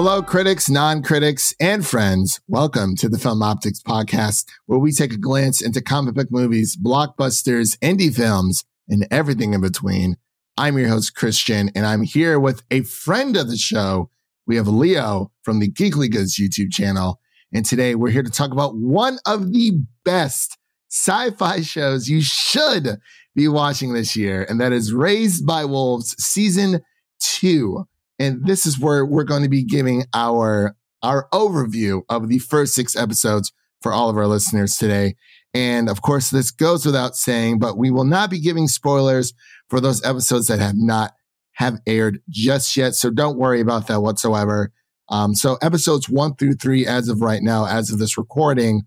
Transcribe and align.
Hello, 0.00 0.22
critics, 0.22 0.70
non 0.70 1.02
critics, 1.02 1.52
and 1.58 1.84
friends. 1.84 2.40
Welcome 2.46 2.94
to 2.98 3.08
the 3.08 3.18
Film 3.18 3.42
Optics 3.42 3.82
podcast, 3.82 4.44
where 4.66 4.78
we 4.78 4.92
take 4.92 5.12
a 5.12 5.18
glance 5.18 5.60
into 5.60 5.82
comic 5.82 6.14
book 6.14 6.28
movies, 6.30 6.76
blockbusters, 6.76 7.76
indie 7.78 8.14
films, 8.14 8.64
and 8.88 9.08
everything 9.10 9.54
in 9.54 9.60
between. 9.60 10.16
I'm 10.56 10.78
your 10.78 10.86
host, 10.86 11.16
Christian, 11.16 11.72
and 11.74 11.84
I'm 11.84 12.02
here 12.02 12.38
with 12.38 12.62
a 12.70 12.82
friend 12.82 13.36
of 13.36 13.48
the 13.48 13.56
show. 13.56 14.08
We 14.46 14.54
have 14.54 14.68
Leo 14.68 15.32
from 15.42 15.58
the 15.58 15.68
Geekly 15.68 16.12
Goods 16.12 16.38
YouTube 16.38 16.70
channel. 16.70 17.18
And 17.52 17.66
today 17.66 17.96
we're 17.96 18.10
here 18.10 18.22
to 18.22 18.30
talk 18.30 18.52
about 18.52 18.76
one 18.76 19.18
of 19.26 19.52
the 19.52 19.80
best 20.04 20.56
sci 20.88 21.32
fi 21.32 21.60
shows 21.62 22.08
you 22.08 22.20
should 22.22 23.00
be 23.34 23.48
watching 23.48 23.94
this 23.94 24.14
year, 24.14 24.46
and 24.48 24.60
that 24.60 24.72
is 24.72 24.92
Raised 24.92 25.44
by 25.44 25.64
Wolves 25.64 26.14
Season 26.22 26.82
2. 27.18 27.84
And 28.18 28.44
this 28.46 28.66
is 28.66 28.78
where 28.78 29.04
we're 29.06 29.24
going 29.24 29.42
to 29.42 29.48
be 29.48 29.64
giving 29.64 30.04
our 30.14 30.76
our 31.02 31.28
overview 31.32 32.02
of 32.08 32.28
the 32.28 32.40
first 32.40 32.74
six 32.74 32.96
episodes 32.96 33.52
for 33.80 33.92
all 33.92 34.10
of 34.10 34.16
our 34.16 34.26
listeners 34.26 34.76
today. 34.76 35.14
And 35.54 35.88
of 35.88 36.02
course, 36.02 36.30
this 36.30 36.50
goes 36.50 36.84
without 36.84 37.14
saying, 37.14 37.60
but 37.60 37.78
we 37.78 37.90
will 37.90 38.04
not 38.04 38.30
be 38.30 38.40
giving 38.40 38.66
spoilers 38.66 39.32
for 39.68 39.80
those 39.80 40.04
episodes 40.04 40.48
that 40.48 40.58
have 40.58 40.74
not 40.76 41.12
have 41.52 41.80
aired 41.86 42.20
just 42.28 42.76
yet. 42.76 42.94
So 42.94 43.10
don't 43.10 43.38
worry 43.38 43.60
about 43.60 43.86
that 43.86 44.00
whatsoever. 44.00 44.72
Um, 45.08 45.34
so 45.34 45.56
episodes 45.62 46.08
one 46.08 46.34
through 46.34 46.54
three, 46.54 46.86
as 46.86 47.08
of 47.08 47.20
right 47.20 47.42
now, 47.42 47.66
as 47.66 47.90
of 47.90 47.98
this 47.98 48.18
recording, 48.18 48.82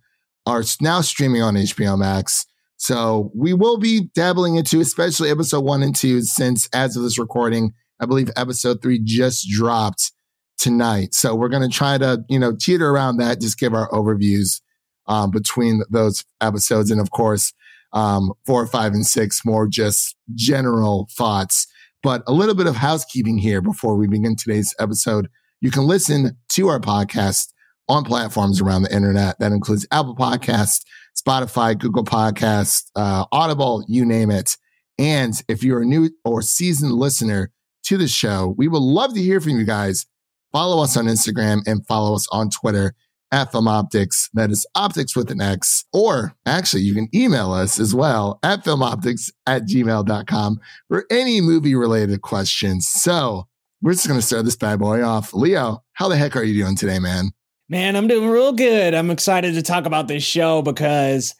are 0.45 0.64
now 0.80 1.02
streaming 1.02 1.42
on 1.42 1.55
HBO 1.55 1.98
Max. 1.98 2.45
So 2.77 3.31
we 3.36 3.53
will 3.53 3.77
be 3.77 4.09
dabbling 4.16 4.55
into, 4.55 4.80
especially 4.80 5.30
episode 5.30 5.64
one 5.64 5.83
and 5.83 5.95
two, 5.95 6.22
since 6.22 6.67
as 6.73 6.95
of 6.95 7.03
this 7.03 7.20
recording, 7.20 7.73
I 8.02 8.07
believe 8.07 8.31
episode 8.35 8.81
three 8.81 8.99
just 9.03 9.47
dropped 9.47 10.11
tonight. 10.57 11.13
So 11.13 11.35
we're 11.35 11.49
going 11.49 11.67
to 11.67 11.75
try 11.75 11.97
to, 11.99 12.25
you 12.27 12.39
know, 12.39 12.55
teeter 12.55 12.89
around 12.89 13.17
that, 13.17 13.39
just 13.39 13.59
give 13.59 13.73
our 13.73 13.89
overviews 13.91 14.61
um, 15.08 15.31
between 15.31 15.83
those 15.89 16.25
episodes. 16.41 16.91
And 16.91 16.99
of 16.99 17.11
course, 17.11 17.53
um, 17.93 18.33
four, 18.45 18.66
five, 18.67 18.93
and 18.93 19.05
six, 19.05 19.45
more 19.45 19.67
just 19.67 20.16
general 20.33 21.08
thoughts. 21.11 21.67
But 22.03 22.23
a 22.25 22.33
little 22.33 22.55
bit 22.55 22.67
of 22.67 22.75
housekeeping 22.75 23.38
here 23.38 23.61
before 23.61 23.95
we 23.95 24.08
begin 24.08 24.36
today's 24.36 24.73
episode. 24.80 25.30
You 25.61 25.69
can 25.69 25.83
listen 25.83 26.38
to 26.53 26.67
our 26.69 26.80
podcast 26.80 27.53
on 27.88 28.03
platforms 28.03 28.61
around 28.61 28.83
the 28.83 28.95
internet. 28.95 29.38
That 29.39 29.52
includes 29.52 29.86
Apple 29.91 30.15
Podcasts, 30.15 30.83
Spotify, 31.15 31.77
Google 31.77 32.05
Podcasts, 32.05 32.86
uh, 32.95 33.25
Audible, 33.31 33.83
you 33.88 34.05
name 34.05 34.31
it. 34.31 34.58
And 34.97 35.39
if 35.47 35.63
you're 35.63 35.81
a 35.81 35.86
new 35.86 36.09
or 36.25 36.41
seasoned 36.41 36.93
listener, 36.93 37.52
to 37.83 37.97
the 37.97 38.07
show. 38.07 38.55
We 38.57 38.67
would 38.67 38.81
love 38.81 39.13
to 39.13 39.21
hear 39.21 39.41
from 39.41 39.59
you 39.59 39.65
guys. 39.65 40.05
Follow 40.51 40.83
us 40.83 40.97
on 40.97 41.05
Instagram 41.05 41.61
and 41.65 41.85
follow 41.87 42.15
us 42.15 42.27
on 42.31 42.49
Twitter 42.49 42.93
at 43.31 43.51
Film 43.51 43.65
Optix. 43.65 44.29
That 44.33 44.51
is 44.51 44.65
optics 44.75 45.15
with 45.15 45.31
an 45.31 45.41
X. 45.41 45.85
Or 45.93 46.35
actually, 46.45 46.83
you 46.83 46.93
can 46.93 47.07
email 47.15 47.52
us 47.53 47.79
as 47.79 47.95
well 47.95 48.39
at 48.43 48.63
filmoptix 48.65 49.31
at 49.47 49.63
gmail.com 49.63 50.59
for 50.89 51.05
any 51.09 51.41
movie 51.41 51.75
related 51.75 52.21
questions. 52.21 52.87
So 52.87 53.47
we're 53.81 53.93
just 53.93 54.07
going 54.07 54.19
to 54.19 54.25
start 54.25 54.45
this 54.45 54.55
bad 54.55 54.79
boy 54.79 55.03
off. 55.03 55.33
Leo, 55.33 55.83
how 55.93 56.09
the 56.09 56.17
heck 56.17 56.35
are 56.35 56.43
you 56.43 56.61
doing 56.61 56.75
today, 56.75 56.99
man? 56.99 57.31
Man, 57.69 57.95
I'm 57.95 58.07
doing 58.07 58.29
real 58.29 58.52
good. 58.52 58.93
I'm 58.93 59.09
excited 59.09 59.53
to 59.53 59.61
talk 59.61 59.85
about 59.85 60.09
this 60.09 60.23
show 60.23 60.61
because 60.61 61.33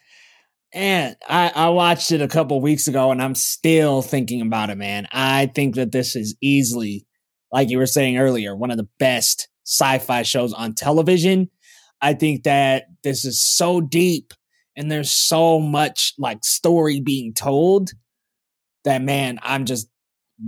and 0.74 1.16
I, 1.28 1.52
I 1.54 1.70
watched 1.70 2.12
it 2.12 2.22
a 2.22 2.28
couple 2.28 2.62
weeks 2.62 2.88
ago 2.88 3.12
and 3.12 3.22
I'm 3.22 3.36
still 3.36 4.02
thinking 4.02 4.42
about 4.42 4.70
it, 4.70 4.78
man. 4.78 5.08
I 5.12 5.48
think 5.48 5.76
that 5.76 5.92
this 5.92 6.16
is 6.16 6.36
easily, 6.42 7.06
like 7.52 7.70
you 7.70 7.78
were 7.78 7.86
saying 7.86 8.18
earlier, 8.18 8.56
one 8.56 8.72
of 8.72 8.78
the 8.78 8.88
best 8.98 9.50
sci 9.66 10.00
fi 10.00 10.24
shows 10.24 10.54
on 10.54 10.74
television. 10.74 11.50
I 12.02 12.14
think 12.14 12.44
that 12.44 12.86
this 13.04 13.26
is 13.26 13.44
so 13.44 13.81
deep 13.81 14.34
and 14.76 14.90
there's 14.90 15.12
so 15.12 15.60
much 15.60 16.14
like 16.18 16.44
story 16.44 17.02
being 17.02 17.34
told 17.34 17.92
that, 18.86 19.02
man, 19.02 19.40
I'm 19.44 19.66
just 19.66 19.88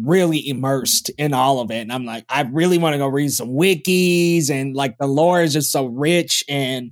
really 0.02 0.48
immersed 0.48 1.10
in 1.18 1.34
all 1.34 1.60
of 1.60 1.70
it. 1.70 1.82
And 1.82 1.92
I'm 1.92 2.06
like, 2.06 2.26
I 2.30 2.42
really 2.42 2.78
want 2.78 2.94
to 2.94 2.98
go 2.98 3.08
read 3.08 3.32
some 3.32 3.50
wikis 3.50 4.50
and 4.50 4.76
like 4.76 4.98
the 4.98 5.06
lore 5.06 5.44
is 5.44 5.54
just 5.54 5.72
so 5.72 5.86
rich 5.86 6.44
and 6.48 6.92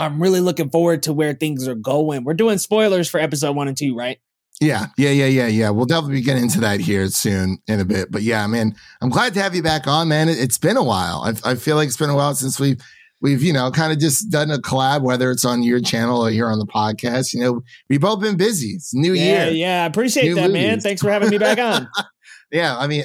I'm 0.00 0.20
really 0.20 0.40
looking 0.40 0.70
forward 0.70 1.02
to 1.04 1.12
where 1.12 1.34
things 1.34 1.68
are 1.68 1.74
going. 1.74 2.24
We're 2.24 2.32
doing 2.32 2.56
spoilers 2.56 3.08
for 3.08 3.20
episode 3.20 3.54
one 3.54 3.68
and 3.68 3.76
two, 3.76 3.94
right? 3.94 4.18
Yeah, 4.58 4.86
yeah, 4.96 5.10
yeah, 5.10 5.26
yeah, 5.26 5.46
yeah. 5.46 5.70
We'll 5.70 5.84
definitely 5.84 6.16
be 6.16 6.22
getting 6.22 6.44
into 6.44 6.60
that 6.60 6.80
here 6.80 7.06
soon 7.08 7.58
in 7.66 7.80
a 7.80 7.84
bit. 7.84 8.10
But 8.10 8.22
yeah, 8.22 8.46
man, 8.46 8.74
I'm 9.02 9.10
glad 9.10 9.34
to 9.34 9.42
have 9.42 9.54
you 9.54 9.62
back 9.62 9.86
on, 9.86 10.08
man. 10.08 10.30
It, 10.30 10.38
has 10.38 10.58
been 10.58 10.78
a 10.78 10.82
while. 10.82 11.22
I, 11.22 11.50
I 11.50 11.54
feel 11.54 11.76
like 11.76 11.88
it's 11.88 11.98
been 11.98 12.10
a 12.10 12.16
while 12.16 12.34
since 12.34 12.58
we've 12.58 12.80
we've 13.20 13.42
you 13.42 13.52
know 13.52 13.70
kind 13.70 13.92
of 13.92 13.98
just 13.98 14.30
done 14.30 14.50
a 14.50 14.58
collab, 14.58 15.02
whether 15.02 15.30
it's 15.30 15.44
on 15.44 15.62
your 15.62 15.80
channel 15.80 16.26
or 16.26 16.30
here 16.30 16.48
on 16.48 16.58
the 16.58 16.66
podcast. 16.66 17.34
You 17.34 17.40
know, 17.40 17.60
we've 17.90 18.00
both 18.00 18.20
been 18.20 18.38
busy. 18.38 18.68
It's 18.68 18.94
new 18.94 19.12
yeah, 19.12 19.44
year. 19.44 19.52
Yeah, 19.52 19.82
I 19.82 19.86
appreciate 19.86 20.24
new 20.24 20.34
that, 20.36 20.48
movies. 20.48 20.66
man. 20.66 20.80
Thanks 20.80 21.02
for 21.02 21.10
having 21.10 21.28
me 21.28 21.38
back 21.38 21.58
on. 21.58 21.88
yeah, 22.50 22.76
I 22.76 22.86
mean, 22.86 23.04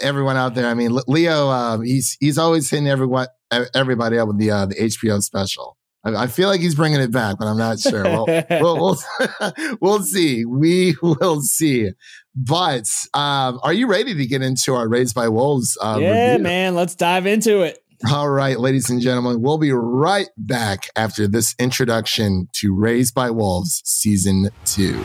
everyone 0.00 0.36
out 0.36 0.54
there. 0.54 0.66
I 0.66 0.74
mean, 0.74 0.98
Leo, 1.06 1.48
um, 1.48 1.82
he's 1.82 2.18
he's 2.20 2.36
always 2.36 2.68
hitting 2.68 2.88
everyone 2.88 3.28
everybody 3.74 4.18
up 4.18 4.28
with 4.28 4.38
the 4.38 4.50
uh, 4.50 4.66
the 4.66 4.74
HBO 4.74 5.22
special. 5.22 5.76
I, 6.04 6.26
feel 6.26 6.48
like 6.48 6.60
he's 6.60 6.74
bringing 6.74 7.00
it 7.00 7.12
back, 7.12 7.38
but 7.38 7.46
I'm 7.46 7.58
not 7.58 7.78
sure. 7.78 8.02
We'll, 8.02 8.26
we'll, 8.26 8.76
we'll, 8.80 9.52
we'll, 9.80 10.02
see. 10.02 10.44
We 10.44 10.96
will 11.00 11.40
see. 11.42 11.90
But 12.34 12.88
um, 13.14 13.60
are 13.62 13.72
you 13.72 13.86
ready 13.86 14.14
to 14.14 14.26
get 14.26 14.42
into 14.42 14.74
our 14.74 14.88
Raised 14.88 15.14
by 15.14 15.28
Wolves? 15.28 15.78
Uh, 15.80 15.98
yeah, 16.00 16.32
review? 16.32 16.42
man. 16.42 16.74
Let's 16.74 16.94
dive 16.94 17.26
into 17.26 17.60
it. 17.62 17.78
All 18.10 18.28
right, 18.28 18.58
ladies 18.58 18.90
and 18.90 19.00
gentlemen, 19.00 19.42
we'll 19.42 19.58
be 19.58 19.70
right 19.70 20.28
back 20.36 20.88
after 20.96 21.28
this 21.28 21.54
introduction 21.60 22.48
to 22.54 22.74
Raised 22.74 23.14
by 23.14 23.30
Wolves 23.30 23.80
Season 23.84 24.50
2. 24.64 24.98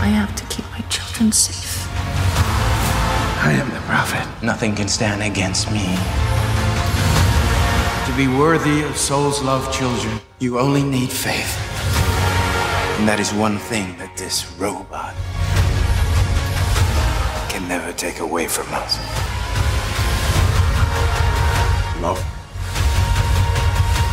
I 0.00 0.06
have 0.06 0.34
to 0.36 0.44
keep 0.46 0.64
my 0.70 0.80
children 0.88 1.30
safe. 1.32 1.86
I 3.44 3.52
am 3.52 3.68
the 3.74 3.80
prophet. 3.80 4.26
Nothing 4.42 4.74
can 4.74 4.88
stand 4.88 5.22
against 5.22 5.70
me. 5.70 5.84
To 8.12 8.18
be 8.18 8.28
worthy 8.28 8.82
of 8.82 8.98
Sol's 8.98 9.40
love 9.40 9.72
children, 9.72 10.20
you 10.38 10.58
only 10.58 10.82
need 10.82 11.08
faith. 11.08 11.56
And 12.98 13.08
that 13.08 13.18
is 13.18 13.32
one 13.32 13.56
thing 13.56 13.96
that 13.96 14.18
this 14.18 14.52
robot 14.58 15.14
can 17.48 17.66
never 17.66 17.90
take 17.94 18.20
away 18.20 18.48
from 18.48 18.66
us. 18.68 18.98
Love 22.02 22.18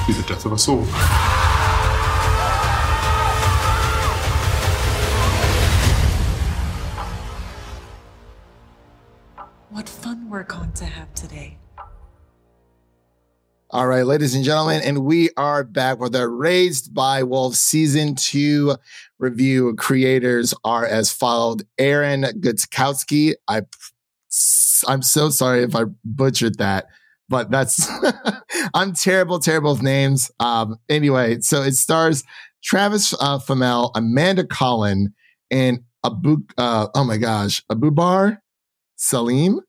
is 0.08 0.16
the 0.16 0.24
death 0.30 0.46
of 0.46 0.54
us 0.54 0.70
all. 0.70 0.86
What 9.70 9.90
fun 9.90 10.30
we're 10.30 10.44
going 10.44 10.72
to 10.72 10.86
have 10.86 11.14
today. 11.14 11.58
All 13.72 13.86
right, 13.86 14.04
ladies 14.04 14.34
and 14.34 14.44
gentlemen, 14.44 14.82
and 14.84 15.06
we 15.06 15.30
are 15.38 15.64
back 15.64 16.00
with 16.00 16.16
our 16.16 16.28
Raised 16.28 16.92
by 16.92 17.22
Wolves 17.22 17.62
season 17.62 18.16
two 18.16 18.78
review. 19.20 19.76
Creators 19.76 20.56
are 20.64 20.88
as 20.88 21.12
followed: 21.12 21.68
Aaron 21.78 22.24
Gutskowski. 22.24 23.36
I, 23.48 23.62
I'm 24.88 25.04
so 25.04 25.30
sorry 25.30 25.62
if 25.62 25.76
I 25.76 25.84
butchered 26.04 26.58
that, 26.58 26.88
but 27.30 27.52
that's 27.52 27.88
I'm 28.74 28.94
terrible, 28.94 29.38
terrible 29.38 29.74
with 29.74 29.84
names. 29.84 30.32
Um, 30.40 30.78
anyway, 30.90 31.42
so 31.42 31.62
it 31.62 31.76
stars 31.76 32.24
Travis 32.64 33.14
uh, 33.20 33.38
Fimmel, 33.38 33.92
Amanda 33.94 34.48
Collin, 34.48 35.14
and 35.52 35.82
Abu. 36.04 36.38
Uh, 36.58 36.88
oh 36.96 37.04
my 37.04 37.18
gosh, 37.18 37.64
Abubakar 37.72 38.40
Salim. 38.96 39.62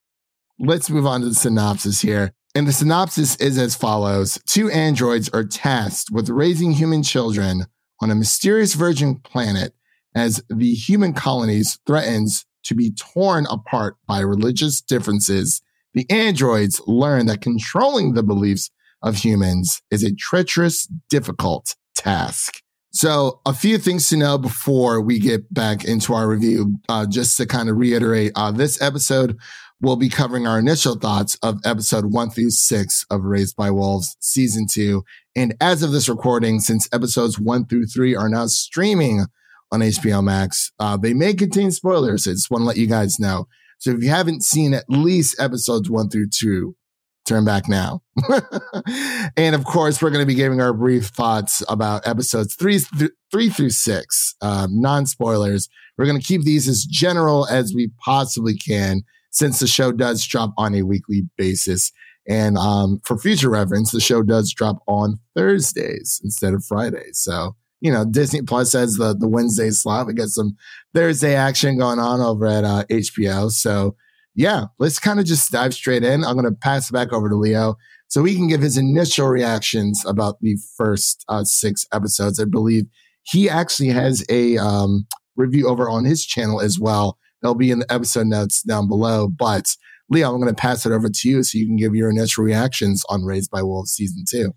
Let's 0.58 0.88
move 0.88 1.04
on 1.04 1.20
to 1.20 1.28
the 1.28 1.34
synopsis 1.34 2.00
here. 2.00 2.32
And 2.54 2.66
the 2.66 2.72
synopsis 2.72 3.36
is 3.36 3.58
as 3.58 3.76
follows 3.76 4.38
Two 4.46 4.70
androids 4.70 5.28
are 5.28 5.44
tasked 5.44 6.10
with 6.10 6.28
raising 6.28 6.72
human 6.72 7.02
children 7.02 7.66
on 8.00 8.10
a 8.10 8.14
mysterious 8.14 8.74
virgin 8.74 9.16
planet 9.16 9.74
as 10.14 10.42
the 10.48 10.74
human 10.74 11.12
colonies 11.12 11.78
threatens 11.86 12.44
to 12.64 12.74
be 12.74 12.92
torn 12.92 13.46
apart 13.48 13.96
by 14.06 14.20
religious 14.20 14.80
differences. 14.80 15.62
The 15.94 16.06
androids 16.10 16.80
learn 16.86 17.26
that 17.26 17.40
controlling 17.40 18.14
the 18.14 18.22
beliefs 18.22 18.70
of 19.02 19.16
humans 19.16 19.80
is 19.90 20.02
a 20.02 20.14
treacherous, 20.14 20.86
difficult 21.08 21.74
task. 21.94 22.60
So, 22.92 23.40
a 23.46 23.54
few 23.54 23.78
things 23.78 24.08
to 24.08 24.16
know 24.16 24.36
before 24.36 25.00
we 25.00 25.20
get 25.20 25.52
back 25.54 25.84
into 25.84 26.12
our 26.12 26.28
review. 26.28 26.76
Uh, 26.88 27.06
just 27.06 27.36
to 27.36 27.46
kind 27.46 27.68
of 27.68 27.76
reiterate, 27.76 28.32
uh, 28.34 28.50
this 28.50 28.82
episode 28.82 29.38
we'll 29.80 29.96
be 29.96 30.08
covering 30.08 30.46
our 30.46 30.58
initial 30.58 30.96
thoughts 30.96 31.36
of 31.42 31.60
episode 31.64 32.12
one 32.12 32.30
through 32.30 32.50
six 32.50 33.04
of 33.10 33.24
Raised 33.24 33.56
by 33.56 33.70
Wolves 33.70 34.16
season 34.20 34.66
two. 34.70 35.04
And 35.34 35.54
as 35.60 35.82
of 35.82 35.92
this 35.92 36.08
recording, 36.08 36.60
since 36.60 36.88
episodes 36.92 37.38
one 37.38 37.66
through 37.66 37.86
three 37.86 38.14
are 38.14 38.28
now 38.28 38.46
streaming 38.46 39.26
on 39.72 39.80
HBO 39.80 40.22
Max, 40.22 40.72
uh, 40.78 40.96
they 40.96 41.14
may 41.14 41.34
contain 41.34 41.70
spoilers. 41.70 42.26
I 42.26 42.32
just 42.32 42.50
want 42.50 42.62
to 42.62 42.66
let 42.66 42.76
you 42.76 42.86
guys 42.86 43.18
know. 43.18 43.46
So 43.78 43.92
if 43.92 44.02
you 44.02 44.10
haven't 44.10 44.44
seen 44.44 44.74
at 44.74 44.84
least 44.88 45.40
episodes 45.40 45.88
one 45.88 46.10
through 46.10 46.28
two, 46.28 46.76
turn 47.24 47.44
back 47.44 47.68
now. 47.68 48.02
and 49.36 49.54
of 49.54 49.64
course, 49.64 50.02
we're 50.02 50.10
going 50.10 50.22
to 50.22 50.26
be 50.26 50.34
giving 50.34 50.60
our 50.60 50.74
brief 50.74 51.06
thoughts 51.06 51.62
about 51.68 52.06
episodes 52.06 52.54
three, 52.54 52.80
th- 52.98 53.12
three 53.30 53.48
through 53.48 53.70
six, 53.70 54.34
um, 54.42 54.80
non 54.80 55.06
spoilers. 55.06 55.68
We're 55.96 56.06
going 56.06 56.20
to 56.20 56.26
keep 56.26 56.42
these 56.42 56.68
as 56.68 56.84
general 56.84 57.46
as 57.46 57.72
we 57.74 57.90
possibly 58.04 58.56
can 58.56 59.02
since 59.30 59.58
the 59.58 59.66
show 59.66 59.92
does 59.92 60.26
drop 60.26 60.52
on 60.56 60.74
a 60.74 60.82
weekly 60.82 61.22
basis. 61.36 61.92
And 62.28 62.58
um, 62.58 63.00
for 63.04 63.18
future 63.18 63.50
reference, 63.50 63.90
the 63.90 64.00
show 64.00 64.22
does 64.22 64.52
drop 64.52 64.82
on 64.86 65.18
Thursdays 65.34 66.20
instead 66.22 66.54
of 66.54 66.64
Fridays. 66.64 67.18
So, 67.18 67.56
you 67.80 67.90
know, 67.90 68.04
Disney 68.04 68.42
Plus 68.42 68.72
has 68.74 68.96
the, 68.96 69.14
the 69.16 69.28
Wednesday 69.28 69.70
slot. 69.70 70.06
We 70.06 70.14
got 70.14 70.28
some 70.28 70.56
Thursday 70.94 71.34
action 71.34 71.78
going 71.78 71.98
on 71.98 72.20
over 72.20 72.46
at 72.46 72.64
uh, 72.64 72.84
HBO. 72.90 73.50
So, 73.50 73.96
yeah, 74.34 74.66
let's 74.78 74.98
kind 74.98 75.18
of 75.18 75.26
just 75.26 75.50
dive 75.50 75.74
straight 75.74 76.04
in. 76.04 76.24
I'm 76.24 76.36
going 76.36 76.44
to 76.44 76.58
pass 76.60 76.90
it 76.90 76.92
back 76.92 77.12
over 77.12 77.28
to 77.28 77.36
Leo 77.36 77.76
so 78.08 78.24
he 78.24 78.34
can 78.34 78.48
give 78.48 78.60
his 78.60 78.76
initial 78.76 79.28
reactions 79.28 80.04
about 80.06 80.40
the 80.40 80.56
first 80.76 81.24
uh, 81.28 81.44
six 81.44 81.86
episodes. 81.92 82.38
I 82.38 82.44
believe 82.44 82.84
he 83.22 83.48
actually 83.48 83.88
has 83.88 84.24
a 84.28 84.56
um, 84.58 85.06
review 85.36 85.68
over 85.68 85.88
on 85.88 86.04
his 86.04 86.24
channel 86.24 86.60
as 86.60 86.78
well. 86.78 87.18
They'll 87.42 87.54
be 87.54 87.70
in 87.70 87.80
the 87.80 87.92
episode 87.92 88.26
notes 88.26 88.62
down 88.62 88.88
below. 88.88 89.28
But 89.28 89.76
Leo, 90.08 90.32
I'm 90.32 90.40
going 90.40 90.54
to 90.54 90.60
pass 90.60 90.84
it 90.84 90.92
over 90.92 91.08
to 91.08 91.28
you 91.28 91.42
so 91.42 91.58
you 91.58 91.66
can 91.66 91.76
give 91.76 91.94
your 91.94 92.10
initial 92.10 92.44
reactions 92.44 93.04
on 93.08 93.24
Raised 93.24 93.50
by 93.50 93.62
Wolves 93.62 93.92
season 93.92 94.24
two. 94.28 94.52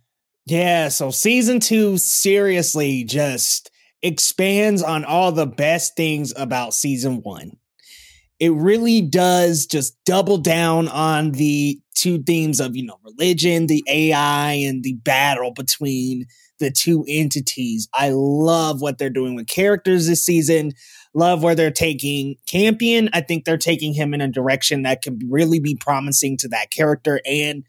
Yeah, 0.45 0.89
so 0.89 1.09
season 1.09 1.59
two 1.59 1.97
seriously 1.97 3.05
just 3.05 3.71
expands 4.01 4.83
on 4.83 5.05
all 5.05 5.31
the 5.31 5.45
best 5.45 5.95
things 5.95 6.33
about 6.35 6.73
season 6.73 7.21
one. 7.23 7.57
It 8.39 8.51
really 8.51 8.99
does 8.99 9.65
just 9.65 9.95
double 10.03 10.37
down 10.37 10.89
on 10.89 11.31
the 11.31 11.79
two 11.95 12.21
themes 12.23 12.59
of, 12.59 12.75
you 12.75 12.85
know, 12.85 12.99
religion, 13.05 13.67
the 13.67 13.83
AI, 13.87 14.51
and 14.53 14.83
the 14.83 14.95
battle 14.95 15.53
between 15.53 16.25
the 16.59 16.71
two 16.71 17.05
entities. 17.07 17.87
I 17.93 18.09
love 18.13 18.81
what 18.81 18.97
they're 18.97 19.09
doing 19.09 19.35
with 19.35 19.47
characters 19.47 20.07
this 20.07 20.25
season. 20.25 20.73
Love 21.13 21.43
where 21.43 21.55
they're 21.55 21.71
taking 21.71 22.35
Campion. 22.47 23.09
I 23.13 23.21
think 23.21 23.45
they're 23.45 23.57
taking 23.57 23.93
him 23.93 24.13
in 24.13 24.21
a 24.21 24.27
direction 24.27 24.83
that 24.83 25.01
can 25.01 25.19
really 25.29 25.59
be 25.59 25.75
promising 25.75 26.37
to 26.37 26.47
that 26.49 26.71
character 26.71 27.21
and 27.25 27.63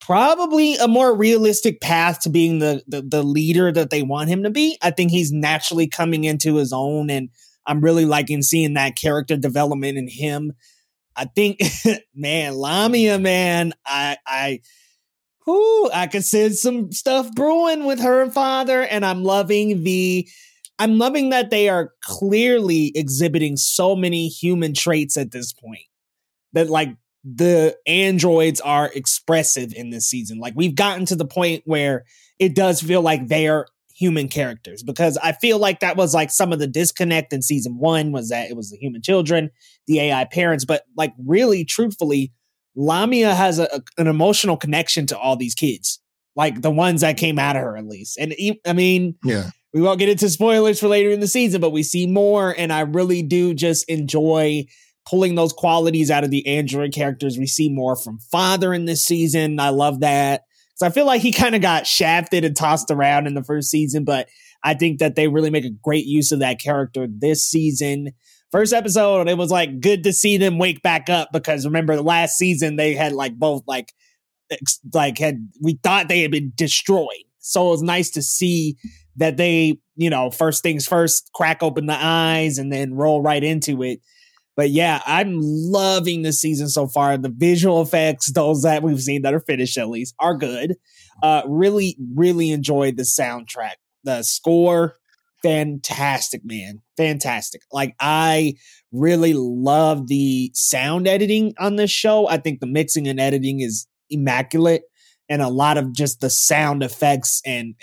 probably 0.00 0.76
a 0.76 0.88
more 0.88 1.16
realistic 1.16 1.80
path 1.80 2.20
to 2.20 2.28
being 2.28 2.58
the, 2.58 2.82
the, 2.88 3.02
the 3.02 3.22
leader 3.22 3.70
that 3.70 3.90
they 3.90 4.02
want 4.02 4.28
him 4.28 4.42
to 4.42 4.50
be. 4.50 4.76
I 4.82 4.90
think 4.90 5.10
he's 5.10 5.32
naturally 5.32 5.86
coming 5.86 6.24
into 6.24 6.56
his 6.56 6.72
own 6.72 7.08
and 7.08 7.30
I'm 7.64 7.80
really 7.80 8.04
liking 8.04 8.42
seeing 8.42 8.74
that 8.74 8.96
character 8.96 9.36
development 9.36 9.96
in 9.96 10.08
him. 10.08 10.52
I 11.14 11.26
think 11.26 11.60
man, 12.14 12.54
Lamia 12.54 13.18
man, 13.18 13.72
I 13.86 14.16
I 14.26 14.60
whoo, 15.46 15.90
I 15.90 16.08
could 16.08 16.24
see 16.24 16.50
some 16.50 16.90
stuff 16.90 17.32
brewing 17.34 17.84
with 17.84 18.00
her 18.00 18.22
and 18.22 18.34
father 18.34 18.82
and 18.82 19.04
I'm 19.04 19.22
loving 19.22 19.84
the 19.84 20.28
I'm 20.82 20.98
loving 20.98 21.30
that 21.30 21.50
they 21.50 21.68
are 21.68 21.92
clearly 22.02 22.90
exhibiting 22.96 23.56
so 23.56 23.94
many 23.94 24.26
human 24.26 24.74
traits 24.74 25.16
at 25.16 25.30
this 25.30 25.52
point. 25.52 25.84
That 26.54 26.68
like 26.68 26.96
the 27.22 27.76
androids 27.86 28.60
are 28.60 28.90
expressive 28.92 29.72
in 29.74 29.90
this 29.90 30.08
season. 30.08 30.40
Like 30.40 30.54
we've 30.56 30.74
gotten 30.74 31.06
to 31.06 31.14
the 31.14 31.24
point 31.24 31.62
where 31.66 32.04
it 32.40 32.56
does 32.56 32.80
feel 32.80 33.00
like 33.00 33.28
they 33.28 33.46
are 33.46 33.68
human 33.94 34.26
characters 34.26 34.82
because 34.82 35.16
I 35.18 35.30
feel 35.30 35.60
like 35.60 35.78
that 35.80 35.96
was 35.96 36.14
like 36.14 36.32
some 36.32 36.52
of 36.52 36.58
the 36.58 36.66
disconnect 36.66 37.32
in 37.32 37.42
season 37.42 37.78
one 37.78 38.10
was 38.10 38.30
that 38.30 38.50
it 38.50 38.56
was 38.56 38.70
the 38.72 38.76
human 38.76 39.02
children, 39.02 39.50
the 39.86 40.00
AI 40.00 40.24
parents, 40.24 40.64
but 40.64 40.82
like 40.96 41.12
really 41.24 41.64
truthfully, 41.64 42.32
Lamia 42.74 43.36
has 43.36 43.60
a, 43.60 43.68
an 43.98 44.08
emotional 44.08 44.56
connection 44.56 45.06
to 45.06 45.16
all 45.16 45.36
these 45.36 45.54
kids, 45.54 46.00
like 46.34 46.60
the 46.60 46.72
ones 46.72 47.02
that 47.02 47.18
came 47.18 47.38
out 47.38 47.54
of 47.54 47.62
her 47.62 47.76
at 47.76 47.86
least. 47.86 48.18
And 48.18 48.34
I 48.66 48.72
mean, 48.72 49.14
yeah, 49.22 49.50
we 49.72 49.80
won't 49.80 49.98
get 49.98 50.08
into 50.08 50.28
spoilers 50.28 50.78
for 50.78 50.88
later 50.88 51.10
in 51.10 51.20
the 51.20 51.26
season, 51.26 51.60
but 51.60 51.70
we 51.70 51.82
see 51.82 52.06
more. 52.06 52.54
And 52.56 52.72
I 52.72 52.80
really 52.80 53.22
do 53.22 53.54
just 53.54 53.88
enjoy 53.88 54.66
pulling 55.08 55.34
those 55.34 55.52
qualities 55.52 56.10
out 56.10 56.24
of 56.24 56.30
the 56.30 56.46
Android 56.46 56.92
characters. 56.92 57.38
We 57.38 57.46
see 57.46 57.68
more 57.68 57.96
from 57.96 58.18
Father 58.30 58.72
in 58.74 58.84
this 58.84 59.02
season. 59.04 59.58
I 59.58 59.70
love 59.70 60.00
that. 60.00 60.44
So 60.74 60.86
I 60.86 60.90
feel 60.90 61.06
like 61.06 61.22
he 61.22 61.32
kind 61.32 61.54
of 61.54 61.62
got 61.62 61.86
shafted 61.86 62.44
and 62.44 62.56
tossed 62.56 62.90
around 62.90 63.26
in 63.26 63.34
the 63.34 63.44
first 63.44 63.70
season, 63.70 64.04
but 64.04 64.28
I 64.64 64.74
think 64.74 64.98
that 64.98 65.16
they 65.16 65.28
really 65.28 65.50
make 65.50 65.64
a 65.64 65.70
great 65.70 66.06
use 66.06 66.32
of 66.32 66.40
that 66.40 66.60
character 66.60 67.06
this 67.08 67.44
season. 67.44 68.12
First 68.50 68.72
episode, 68.72 69.28
it 69.28 69.38
was 69.38 69.50
like 69.50 69.80
good 69.80 70.04
to 70.04 70.12
see 70.12 70.36
them 70.36 70.58
wake 70.58 70.82
back 70.82 71.08
up 71.08 71.30
because 71.32 71.64
remember 71.64 71.96
the 71.96 72.02
last 72.02 72.36
season 72.36 72.76
they 72.76 72.94
had 72.94 73.12
like 73.12 73.34
both 73.34 73.62
like 73.66 73.92
like 74.92 75.18
had 75.18 75.48
we 75.60 75.78
thought 75.82 76.08
they 76.08 76.20
had 76.20 76.30
been 76.30 76.52
destroyed. 76.54 77.24
So 77.40 77.68
it 77.68 77.70
was 77.70 77.82
nice 77.82 78.10
to 78.10 78.22
see 78.22 78.76
that 79.16 79.36
they, 79.36 79.78
you 79.96 80.10
know, 80.10 80.30
first 80.30 80.62
things 80.62 80.86
first, 80.86 81.30
crack 81.34 81.62
open 81.62 81.86
the 81.86 81.98
eyes 81.98 82.58
and 82.58 82.72
then 82.72 82.94
roll 82.94 83.22
right 83.22 83.42
into 83.42 83.82
it. 83.82 84.00
But 84.56 84.70
yeah, 84.70 85.00
I'm 85.06 85.38
loving 85.40 86.22
the 86.22 86.32
season 86.32 86.68
so 86.68 86.86
far. 86.86 87.16
The 87.16 87.32
visual 87.34 87.80
effects, 87.80 88.32
those 88.32 88.62
that 88.62 88.82
we've 88.82 89.00
seen 89.00 89.22
that 89.22 89.34
are 89.34 89.40
finished 89.40 89.78
at 89.78 89.88
least, 89.88 90.14
are 90.18 90.36
good. 90.36 90.76
Uh, 91.22 91.42
really, 91.46 91.96
really 92.14 92.50
enjoyed 92.50 92.96
the 92.96 93.04
soundtrack. 93.04 93.76
The 94.04 94.22
score, 94.22 94.96
fantastic, 95.42 96.42
man. 96.44 96.82
Fantastic. 96.96 97.62
Like, 97.72 97.94
I 97.98 98.54
really 98.92 99.32
love 99.34 100.08
the 100.08 100.50
sound 100.54 101.08
editing 101.08 101.54
on 101.58 101.76
this 101.76 101.90
show. 101.90 102.28
I 102.28 102.36
think 102.36 102.60
the 102.60 102.66
mixing 102.66 103.08
and 103.08 103.20
editing 103.20 103.60
is 103.60 103.86
immaculate. 104.10 104.82
And 105.28 105.40
a 105.40 105.48
lot 105.48 105.78
of 105.78 105.94
just 105.94 106.20
the 106.20 106.28
sound 106.28 106.82
effects 106.82 107.40
and 107.46 107.74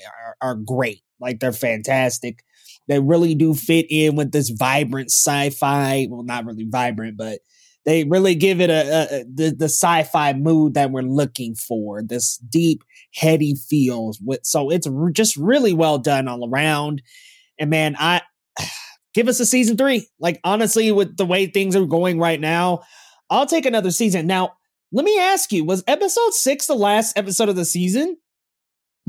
are, 0.42 0.50
are 0.50 0.56
great. 0.56 1.02
Like 1.20 1.40
they're 1.40 1.52
fantastic. 1.52 2.44
They 2.88 3.00
really 3.00 3.36
do 3.36 3.54
fit 3.54 3.86
in 3.90 4.16
with 4.16 4.32
this 4.32 4.50
vibrant 4.50 5.12
sci-fi. 5.12 6.08
Well, 6.10 6.24
not 6.24 6.46
really 6.46 6.66
vibrant, 6.68 7.18
but 7.18 7.40
they 7.86 8.04
really 8.04 8.36
give 8.36 8.62
it 8.62 8.70
a, 8.70 9.22
a, 9.22 9.24
the, 9.24 9.56
the 9.56 9.66
sci-fi 9.66 10.34
mood 10.34 10.74
that 10.74 10.92
we're 10.92 11.02
looking 11.02 11.56
for. 11.56 12.02
This 12.02 12.38
deep, 12.38 12.84
heady 13.14 13.56
feels. 13.56 14.20
With 14.24 14.42
so 14.44 14.70
it's 14.70 14.88
just 15.14 15.38
really 15.38 15.74
well 15.74 15.98
done 15.98 16.28
all 16.28 16.50
around. 16.50 17.02
And 17.60 17.70
man, 17.70 17.96
I 17.98 18.22
give 19.14 19.28
us 19.28 19.40
a 19.40 19.46
season 19.46 19.78
three. 19.78 20.08
Like 20.20 20.40
honestly, 20.44 20.92
with 20.92 21.16
the 21.18 21.26
way 21.26 21.46
things 21.46 21.76
are 21.76 21.86
going 21.86 22.20
right 22.20 22.40
now, 22.40 22.82
I'll 23.30 23.46
take 23.46 23.66
another 23.66 23.92
season. 23.92 24.28
Now, 24.28 24.54
let 24.92 25.06
me 25.06 25.20
ask 25.20 25.52
you: 25.52 25.64
Was 25.64 25.84
episode 25.88 26.34
six 26.34 26.66
the 26.66 26.76
last 26.76 27.18
episode 27.18 27.50
of 27.50 27.56
the 27.56 27.66
season? 27.66 28.18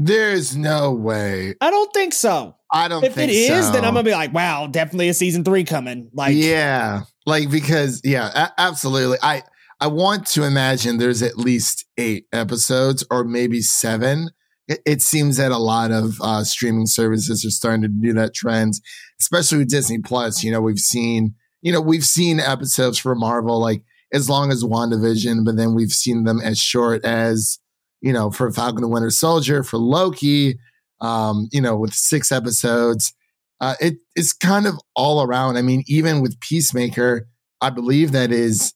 There's 0.02 0.56
no 0.56 0.94
way. 0.94 1.56
I 1.60 1.70
don't 1.70 1.92
think 1.92 2.14
so. 2.14 2.56
I 2.72 2.88
don't. 2.88 3.04
If 3.04 3.18
it 3.18 3.28
is, 3.28 3.66
so. 3.66 3.72
then 3.72 3.84
I'm 3.84 3.92
gonna 3.92 4.02
be 4.02 4.12
like, 4.12 4.32
wow, 4.32 4.66
definitely 4.66 5.10
a 5.10 5.14
season 5.14 5.44
three 5.44 5.62
coming. 5.62 6.08
Like, 6.14 6.34
yeah, 6.34 7.02
like 7.26 7.50
because 7.50 8.00
yeah, 8.02 8.30
a- 8.34 8.60
absolutely. 8.60 9.18
I 9.22 9.42
I 9.78 9.88
want 9.88 10.26
to 10.28 10.44
imagine 10.44 10.96
there's 10.96 11.20
at 11.20 11.36
least 11.36 11.84
eight 11.98 12.24
episodes 12.32 13.04
or 13.10 13.24
maybe 13.24 13.60
seven. 13.60 14.30
It, 14.68 14.80
it 14.86 15.02
seems 15.02 15.36
that 15.36 15.52
a 15.52 15.58
lot 15.58 15.90
of 15.90 16.18
uh, 16.22 16.44
streaming 16.44 16.86
services 16.86 17.44
are 17.44 17.50
starting 17.50 17.82
to 17.82 17.88
do 17.88 18.14
that 18.14 18.32
trend, 18.32 18.80
especially 19.20 19.58
with 19.58 19.68
Disney 19.68 19.98
Plus. 19.98 20.42
You 20.42 20.50
know, 20.50 20.62
we've 20.62 20.78
seen 20.78 21.34
you 21.60 21.74
know 21.74 21.80
we've 21.82 22.06
seen 22.06 22.40
episodes 22.40 22.98
for 22.98 23.14
Marvel 23.14 23.60
like 23.60 23.82
as 24.14 24.30
long 24.30 24.50
as 24.50 24.64
WandaVision, 24.64 25.44
but 25.44 25.56
then 25.56 25.74
we've 25.74 25.92
seen 25.92 26.24
them 26.24 26.40
as 26.40 26.58
short 26.58 27.04
as 27.04 27.58
you 28.00 28.12
know 28.12 28.30
for 28.30 28.50
Falcon 28.52 28.84
and 28.84 28.92
Winter 28.92 29.10
Soldier, 29.10 29.62
for 29.62 29.78
Loki 29.78 30.58
um, 31.00 31.48
you 31.52 31.60
know, 31.60 31.76
with 31.76 31.94
six 31.94 32.30
episodes. 32.30 33.14
Uh, 33.60 33.74
it, 33.80 33.94
it's 34.14 34.32
kind 34.32 34.66
of 34.66 34.74
all 34.94 35.22
around. 35.22 35.56
I 35.56 35.62
mean, 35.62 35.82
even 35.86 36.20
with 36.20 36.40
Peacemaker, 36.40 37.28
I 37.60 37.70
believe 37.70 38.12
that 38.12 38.32
is 38.32 38.74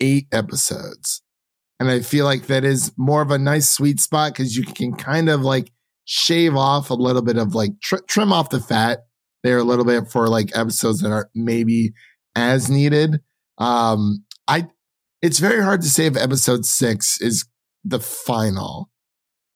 eight 0.00 0.26
episodes. 0.32 1.22
And 1.78 1.90
I 1.90 2.00
feel 2.00 2.24
like 2.24 2.46
that 2.46 2.64
is 2.64 2.92
more 2.96 3.22
of 3.22 3.30
a 3.30 3.38
nice 3.38 3.68
sweet 3.68 4.00
spot 4.00 4.32
because 4.32 4.56
you 4.56 4.64
can 4.64 4.94
kind 4.94 5.28
of 5.28 5.40
like 5.40 5.70
shave 6.04 6.54
off 6.54 6.90
a 6.90 6.94
little 6.94 7.22
bit 7.22 7.36
of 7.36 7.54
like 7.54 7.72
tr- 7.82 7.96
trim 8.08 8.32
off 8.32 8.50
the 8.50 8.60
fat 8.60 9.00
there 9.42 9.58
a 9.58 9.64
little 9.64 9.84
bit 9.84 10.08
for 10.08 10.28
like 10.28 10.56
episodes 10.56 11.00
that 11.00 11.10
aren't 11.10 11.28
maybe 11.34 11.92
as 12.36 12.70
needed. 12.70 13.20
Um, 13.58 14.24
I, 14.46 14.68
it's 15.20 15.40
very 15.40 15.62
hard 15.62 15.82
to 15.82 15.88
say 15.88 16.06
if 16.06 16.16
episode 16.16 16.64
six 16.64 17.20
is 17.20 17.44
the 17.84 18.00
final 18.00 18.90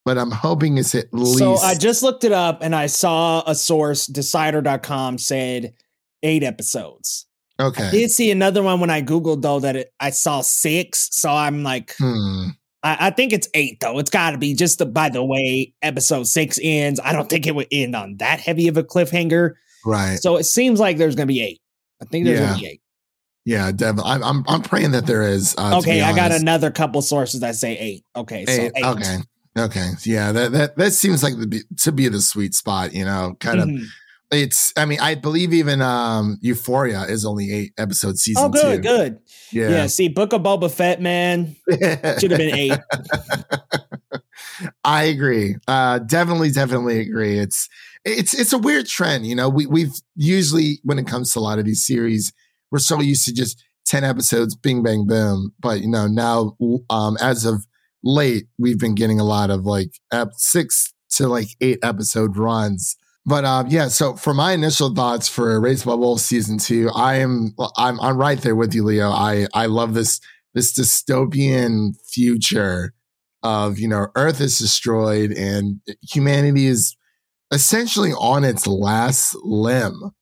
but 0.06 0.16
I'm 0.16 0.30
hoping 0.30 0.78
it's 0.78 0.94
at 0.94 1.12
least. 1.12 1.38
So 1.38 1.56
I 1.56 1.74
just 1.74 2.04
looked 2.04 2.22
it 2.22 2.30
up 2.30 2.60
and 2.62 2.76
I 2.76 2.86
saw 2.86 3.42
a 3.44 3.56
source, 3.56 4.06
decider.com, 4.06 5.18
said 5.18 5.74
eight 6.22 6.44
episodes. 6.44 7.26
Okay. 7.58 7.88
I 7.88 7.90
did 7.90 8.10
see 8.12 8.30
another 8.30 8.62
one 8.62 8.78
when 8.78 8.88
I 8.88 9.02
Googled, 9.02 9.42
though, 9.42 9.58
that 9.58 9.74
it, 9.74 9.92
I 9.98 10.10
saw 10.10 10.42
six. 10.42 11.08
So 11.10 11.28
I'm 11.28 11.64
like, 11.64 11.94
hmm. 11.98 12.50
I, 12.84 13.08
I, 13.08 13.10
think 13.10 13.32
it's 13.32 13.48
eight, 13.52 13.80
though. 13.80 13.98
It's 13.98 14.10
got 14.10 14.30
to 14.30 14.38
be 14.38 14.54
just 14.54 14.78
the, 14.78 14.86
by 14.86 15.08
the 15.08 15.24
way 15.24 15.74
episode 15.82 16.28
six 16.28 16.60
ends. 16.62 17.00
I 17.02 17.12
don't 17.12 17.28
think 17.28 17.48
it 17.48 17.56
would 17.56 17.68
end 17.72 17.96
on 17.96 18.18
that 18.18 18.38
heavy 18.38 18.68
of 18.68 18.76
a 18.76 18.84
cliffhanger. 18.84 19.54
Right. 19.84 20.20
So 20.20 20.36
it 20.36 20.44
seems 20.44 20.78
like 20.78 20.98
there's 20.98 21.16
going 21.16 21.26
to 21.26 21.34
be 21.34 21.42
eight. 21.42 21.60
I 22.00 22.04
think 22.04 22.26
there's 22.26 22.38
Yeah. 22.38 22.46
going 22.46 22.58
to 22.58 22.64
be 22.64 22.70
eight. 22.70 22.80
Yeah, 23.46 23.70
definitely. 23.70 24.10
I'm, 24.10 24.24
I'm 24.24 24.44
I'm 24.48 24.60
praying 24.62 24.90
that 24.90 25.06
there 25.06 25.22
is. 25.22 25.54
Uh, 25.56 25.78
okay, 25.78 26.02
I 26.02 26.14
got 26.14 26.32
another 26.32 26.72
couple 26.72 27.00
sources 27.00 27.40
that 27.40 27.54
say 27.54 27.78
eight. 27.78 28.04
Okay, 28.16 28.44
so 28.44 28.52
Eight, 28.52 28.72
eight. 28.74 28.84
Okay. 28.84 29.16
Okay. 29.56 29.90
Yeah, 30.04 30.32
that 30.32 30.52
that 30.52 30.76
that 30.76 30.92
seems 30.92 31.22
like 31.22 31.38
the, 31.38 31.46
be- 31.46 31.62
to 31.78 31.92
be 31.92 32.08
the 32.08 32.20
sweet 32.20 32.54
spot. 32.54 32.92
You 32.92 33.04
know, 33.04 33.36
kind 33.40 33.60
of. 33.60 33.68
Mhm. 33.68 33.84
It's. 34.32 34.72
I 34.76 34.84
mean, 34.84 34.98
I 35.00 35.14
believe 35.14 35.54
even 35.54 35.80
um 35.80 36.38
Euphoria 36.40 37.02
is 37.02 37.24
only 37.24 37.52
eight 37.54 37.72
episode 37.78 38.18
season. 38.18 38.42
Oh, 38.44 38.48
good, 38.48 38.82
two. 38.82 38.88
good. 38.88 39.18
Yeah. 39.52 39.68
Yeah. 39.70 39.86
see, 39.86 40.08
Book 40.08 40.32
of 40.32 40.42
Boba 40.42 40.68
Fett, 40.68 41.00
man, 41.00 41.54
should 41.70 42.32
have 42.32 42.38
been 42.38 42.52
eight. 42.54 42.72
I 44.84 45.04
agree. 45.04 45.56
Uh, 45.68 46.00
definitely, 46.00 46.50
definitely 46.50 47.00
agree. 47.00 47.38
It's 47.38 47.68
it's 48.04 48.34
it's 48.34 48.52
a 48.52 48.58
weird 48.58 48.86
trend. 48.86 49.26
You 49.26 49.36
know, 49.36 49.48
we 49.48 49.66
we've 49.66 49.92
usually 50.16 50.80
when 50.82 50.98
it 50.98 51.06
comes 51.06 51.32
to 51.32 51.38
a 51.38 51.40
lot 51.40 51.58
of 51.58 51.64
these 51.64 51.86
series, 51.86 52.32
we're 52.70 52.78
so 52.78 53.00
used 53.00 53.24
to 53.26 53.34
just 53.34 53.62
ten 53.86 54.04
episodes, 54.04 54.56
bing 54.56 54.82
bang 54.82 55.06
boom. 55.06 55.52
But 55.60 55.80
you 55.80 55.88
know, 55.88 56.06
now 56.06 56.56
um, 56.90 57.16
as 57.20 57.44
of 57.44 57.66
late, 58.02 58.46
we've 58.58 58.78
been 58.78 58.94
getting 58.94 59.20
a 59.20 59.24
lot 59.24 59.50
of 59.50 59.64
like 59.64 59.90
ep- 60.12 60.34
six 60.36 60.92
to 61.10 61.28
like 61.28 61.48
eight 61.60 61.78
episode 61.82 62.36
runs. 62.36 62.96
But 63.24 63.44
um, 63.44 63.66
yeah, 63.68 63.88
so 63.88 64.14
for 64.14 64.32
my 64.32 64.52
initial 64.52 64.94
thoughts 64.94 65.28
for 65.28 65.60
Raised 65.60 65.84
by 65.84 65.94
Wolves 65.94 66.24
season 66.24 66.58
two, 66.58 66.90
I 66.94 67.16
am 67.16 67.54
I'm 67.76 68.00
I'm 68.00 68.16
right 68.16 68.40
there 68.40 68.54
with 68.54 68.74
you, 68.74 68.84
Leo. 68.84 69.10
I 69.10 69.48
I 69.52 69.66
love 69.66 69.94
this 69.94 70.20
this 70.54 70.72
dystopian 70.72 71.94
future 72.08 72.94
of 73.42 73.78
you 73.78 73.88
know 73.88 74.08
Earth 74.14 74.40
is 74.40 74.58
destroyed 74.58 75.32
and 75.32 75.80
humanity 76.08 76.66
is 76.66 76.96
essentially 77.52 78.12
on 78.12 78.44
its 78.44 78.66
last 78.66 79.34
limb, 79.42 80.12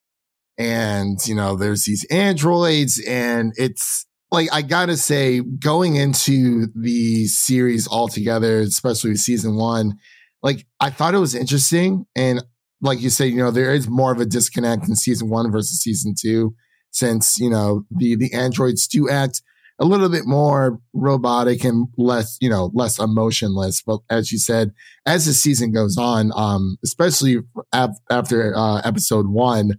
and 0.59 1.19
you 1.27 1.35
know 1.35 1.57
there's 1.57 1.85
these 1.85 2.05
androids, 2.11 3.03
and 3.07 3.53
it's 3.57 4.07
like 4.31 4.49
I 4.53 4.63
gotta 4.63 4.97
say, 4.97 5.41
going 5.41 5.97
into 5.97 6.67
the 6.75 7.27
series 7.27 7.89
altogether, 7.89 8.61
especially 8.61 9.17
season 9.17 9.57
one, 9.57 9.99
like 10.43 10.67
I 10.81 10.91
thought 10.91 11.15
it 11.15 11.19
was 11.19 11.35
interesting, 11.35 12.07
and 12.17 12.43
like 12.81 13.01
you 13.01 13.11
said, 13.11 13.27
you 13.27 13.37
know 13.37 13.51
there 13.51 13.75
is 13.75 13.89
more 13.89 14.13
of 14.13 14.21
a 14.21 14.27
disconnect 14.27 14.89
in 14.89 14.97
season 14.97 15.29
one 15.31 15.51
versus 15.51 15.81
season 15.81 16.15
two, 16.21 16.55
since 16.91 17.39
you 17.39 17.51
know 17.51 17.85
the 17.91 18.17
the 18.17 18.33
androids 18.33 18.87
do 18.87 19.09
act 19.09 19.43
a 19.79 19.85
little 19.85 20.09
bit 20.09 20.27
more 20.27 20.79
robotic 20.93 21.65
and 21.65 21.89
less, 21.97 22.39
you 22.41 22.49
know, 22.49 22.71
less 22.75 22.99
emotionless. 22.99 23.83
But 23.83 24.01
as 24.09 24.31
you 24.31 24.39
said, 24.39 24.73
as 25.05 25.27
the 25.27 25.33
season 25.33 25.73
goes 25.73 25.99
on, 25.99 26.31
um, 26.35 26.77
especially 26.85 27.39
af- 27.73 27.99
after 28.11 28.57
uh, 28.57 28.81
episode 28.85 29.27
one, 29.29 29.73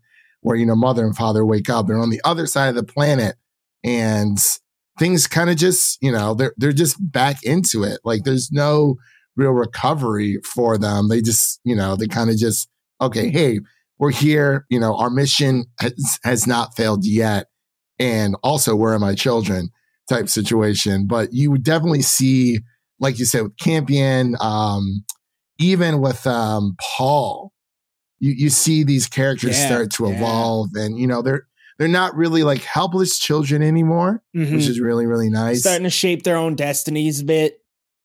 where 0.46 0.56
you 0.56 0.66
know 0.66 0.76
mother 0.76 1.06
and 1.06 1.16
father 1.16 1.46
wake 1.46 1.70
up, 1.70 1.88
they're 1.88 2.00
on 2.00 2.10
the 2.10 2.22
other 2.24 2.48
side 2.48 2.70
of 2.70 2.76
the 2.76 2.84
planet, 2.84 3.36
and 3.84 4.40
things 4.98 5.28
kind 5.28 5.50
of 5.50 5.58
just, 5.58 5.98
you 6.02 6.12
know, 6.12 6.34
they're 6.34 6.54
they're 6.58 6.72
just 6.72 6.98
back 7.00 7.44
into 7.44 7.84
it. 7.84 8.00
Like 8.04 8.24
there's 8.24 8.52
no 8.52 8.96
real 9.36 9.52
recovery 9.52 10.40
for 10.46 10.78
them. 10.78 11.10
They 11.10 11.22
just, 11.22 11.60
you 11.66 11.76
know, 11.76 11.96
they 11.96 12.08
kind 12.08 12.30
of 12.30 12.38
just, 12.38 12.70
okay, 13.02 13.30
hey, 13.30 13.60
we're 14.00 14.12
here. 14.12 14.66
You 14.70 14.80
know, 14.80 14.96
our 14.96 15.10
mission 15.10 15.66
has, 15.82 16.20
has 16.24 16.48
not 16.48 16.76
failed 16.76 17.06
yet. 17.06 17.48
And 18.00 18.36
also, 18.44 18.76
where 18.76 18.94
are 18.94 19.00
my 19.00 19.16
children? 19.16 19.72
type 20.08 20.30
situation. 20.30 21.08
But 21.08 21.34
you 21.34 21.52
would 21.52 21.64
definitely 21.64 22.02
see, 22.02 22.60
like 23.00 23.20
you 23.20 23.26
said, 23.26 23.44
with 23.44 23.58
Campion, 23.58 24.36
um, 24.40 25.04
even 25.60 26.02
with 26.02 26.26
um, 26.28 26.76
Paul, 26.98 27.52
you, 28.20 28.34
you 28.38 28.50
see 28.50 28.84
these 28.84 29.08
characters 29.08 29.58
Yeah, 29.58 29.66
start 29.68 29.92
to 29.94 30.08
yeah. 30.08 30.16
evolve, 30.16 30.70
and 30.76 30.98
you 30.98 31.08
know 31.08 31.22
they're 31.22 31.48
they're 31.78 31.88
not 31.88 32.16
really 32.16 32.44
like 32.44 32.62
helpless 32.62 33.20
children 33.20 33.62
anymore, 33.62 34.24
Mhm. 34.36 34.54
which 34.56 34.68
is 34.68 34.80
really 34.80 35.06
really 35.06 35.30
nice. 35.30 35.62
Starting 35.62 35.84
to 35.84 35.90
shape 35.90 36.24
their 36.24 36.38
own 36.38 36.56
destinies 36.56 37.22
a 37.22 37.26
bit. 37.26 37.60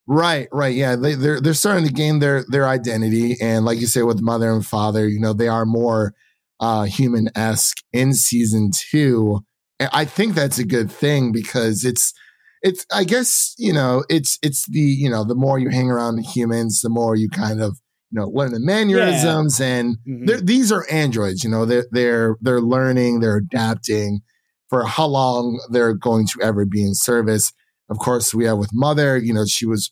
Right, 0.07 0.47
right, 0.51 0.75
yeah. 0.75 0.95
They, 0.95 1.13
they're 1.15 1.39
they're 1.39 1.53
starting 1.53 1.85
to 1.87 1.93
gain 1.93 2.19
their 2.19 2.43
their 2.49 2.67
identity, 2.67 3.37
and 3.41 3.63
like 3.65 3.79
you 3.79 3.87
say, 3.87 4.01
with 4.03 4.21
mother 4.21 4.51
and 4.51 4.65
father, 4.65 5.07
you 5.07 5.19
know, 5.19 5.31
they 5.33 5.47
are 5.47 5.65
more 5.65 6.13
uh, 6.59 6.83
human 6.83 7.29
esque 7.35 7.77
in 7.93 8.13
season 8.13 8.71
two. 8.73 9.39
And 9.79 9.89
I 9.93 10.05
think 10.05 10.35
that's 10.35 10.59
a 10.59 10.65
good 10.65 10.91
thing 10.91 11.31
because 11.31 11.85
it's 11.85 12.13
it's 12.61 12.85
I 12.93 13.03
guess 13.03 13.53
you 13.57 13.71
know 13.73 14.03
it's 14.09 14.37
it's 14.43 14.65
the 14.67 14.79
you 14.79 15.09
know 15.09 15.23
the 15.23 15.35
more 15.35 15.59
you 15.59 15.69
hang 15.69 15.89
around 15.89 16.17
humans, 16.25 16.81
the 16.81 16.89
more 16.89 17.15
you 17.15 17.29
kind 17.29 17.61
of 17.61 17.79
you 18.11 18.19
know 18.19 18.27
learn 18.27 18.51
the 18.51 18.59
mannerisms, 18.59 19.59
and 19.61 19.97
Mhm. 20.07 20.45
these 20.45 20.71
are 20.71 20.85
androids. 20.91 21.43
You 21.43 21.49
know, 21.49 21.65
they're 21.65 21.85
they're 21.91 22.35
they're 22.41 22.61
learning, 22.61 23.19
they're 23.19 23.37
adapting 23.37 24.21
for 24.69 24.85
how 24.85 25.05
long 25.05 25.59
they're 25.71 25.93
going 25.93 26.27
to 26.27 26.39
ever 26.41 26.65
be 26.65 26.83
in 26.83 26.93
service. 26.95 27.51
Of 27.89 27.97
course, 27.99 28.33
we 28.33 28.45
have 28.45 28.57
with 28.57 28.69
Mother, 28.73 29.17
you 29.17 29.33
know, 29.33 29.45
she 29.45 29.65
was, 29.65 29.91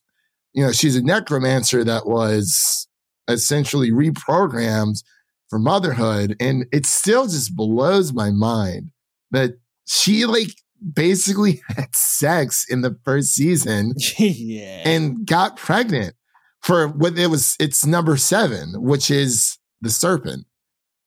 you 0.54 0.64
know, 0.66 0.72
she's 0.72 0.96
a 0.96 1.02
necromancer 1.02 1.84
that 1.84 2.06
was 2.08 2.88
essentially 3.28 3.92
reprogrammed 3.92 5.04
for 5.50 5.60
motherhood. 5.60 6.36
And 6.40 6.66
it 6.72 6.86
still 6.86 7.26
just 7.28 7.56
blows 7.56 8.14
my 8.14 8.32
mind 8.32 8.92
that 9.32 9.56
she 9.86 10.26
like 10.26 10.52
basically 10.94 11.62
had 11.68 11.94
sex 11.94 12.66
in 12.70 12.82
the 12.82 12.98
first 13.04 13.34
season 13.34 13.94
yeah. 14.18 14.84
and 14.86 15.28
got 15.28 15.58
pregnant 15.58 16.16
for 16.62 16.88
what 16.88 17.18
it 17.18 17.28
was, 17.28 17.56
it's 17.60 17.86
number 17.86 18.18
seven, 18.18 18.74
which 18.82 19.10
is 19.10 19.58
the 19.82 19.90
serpent. 19.90 20.46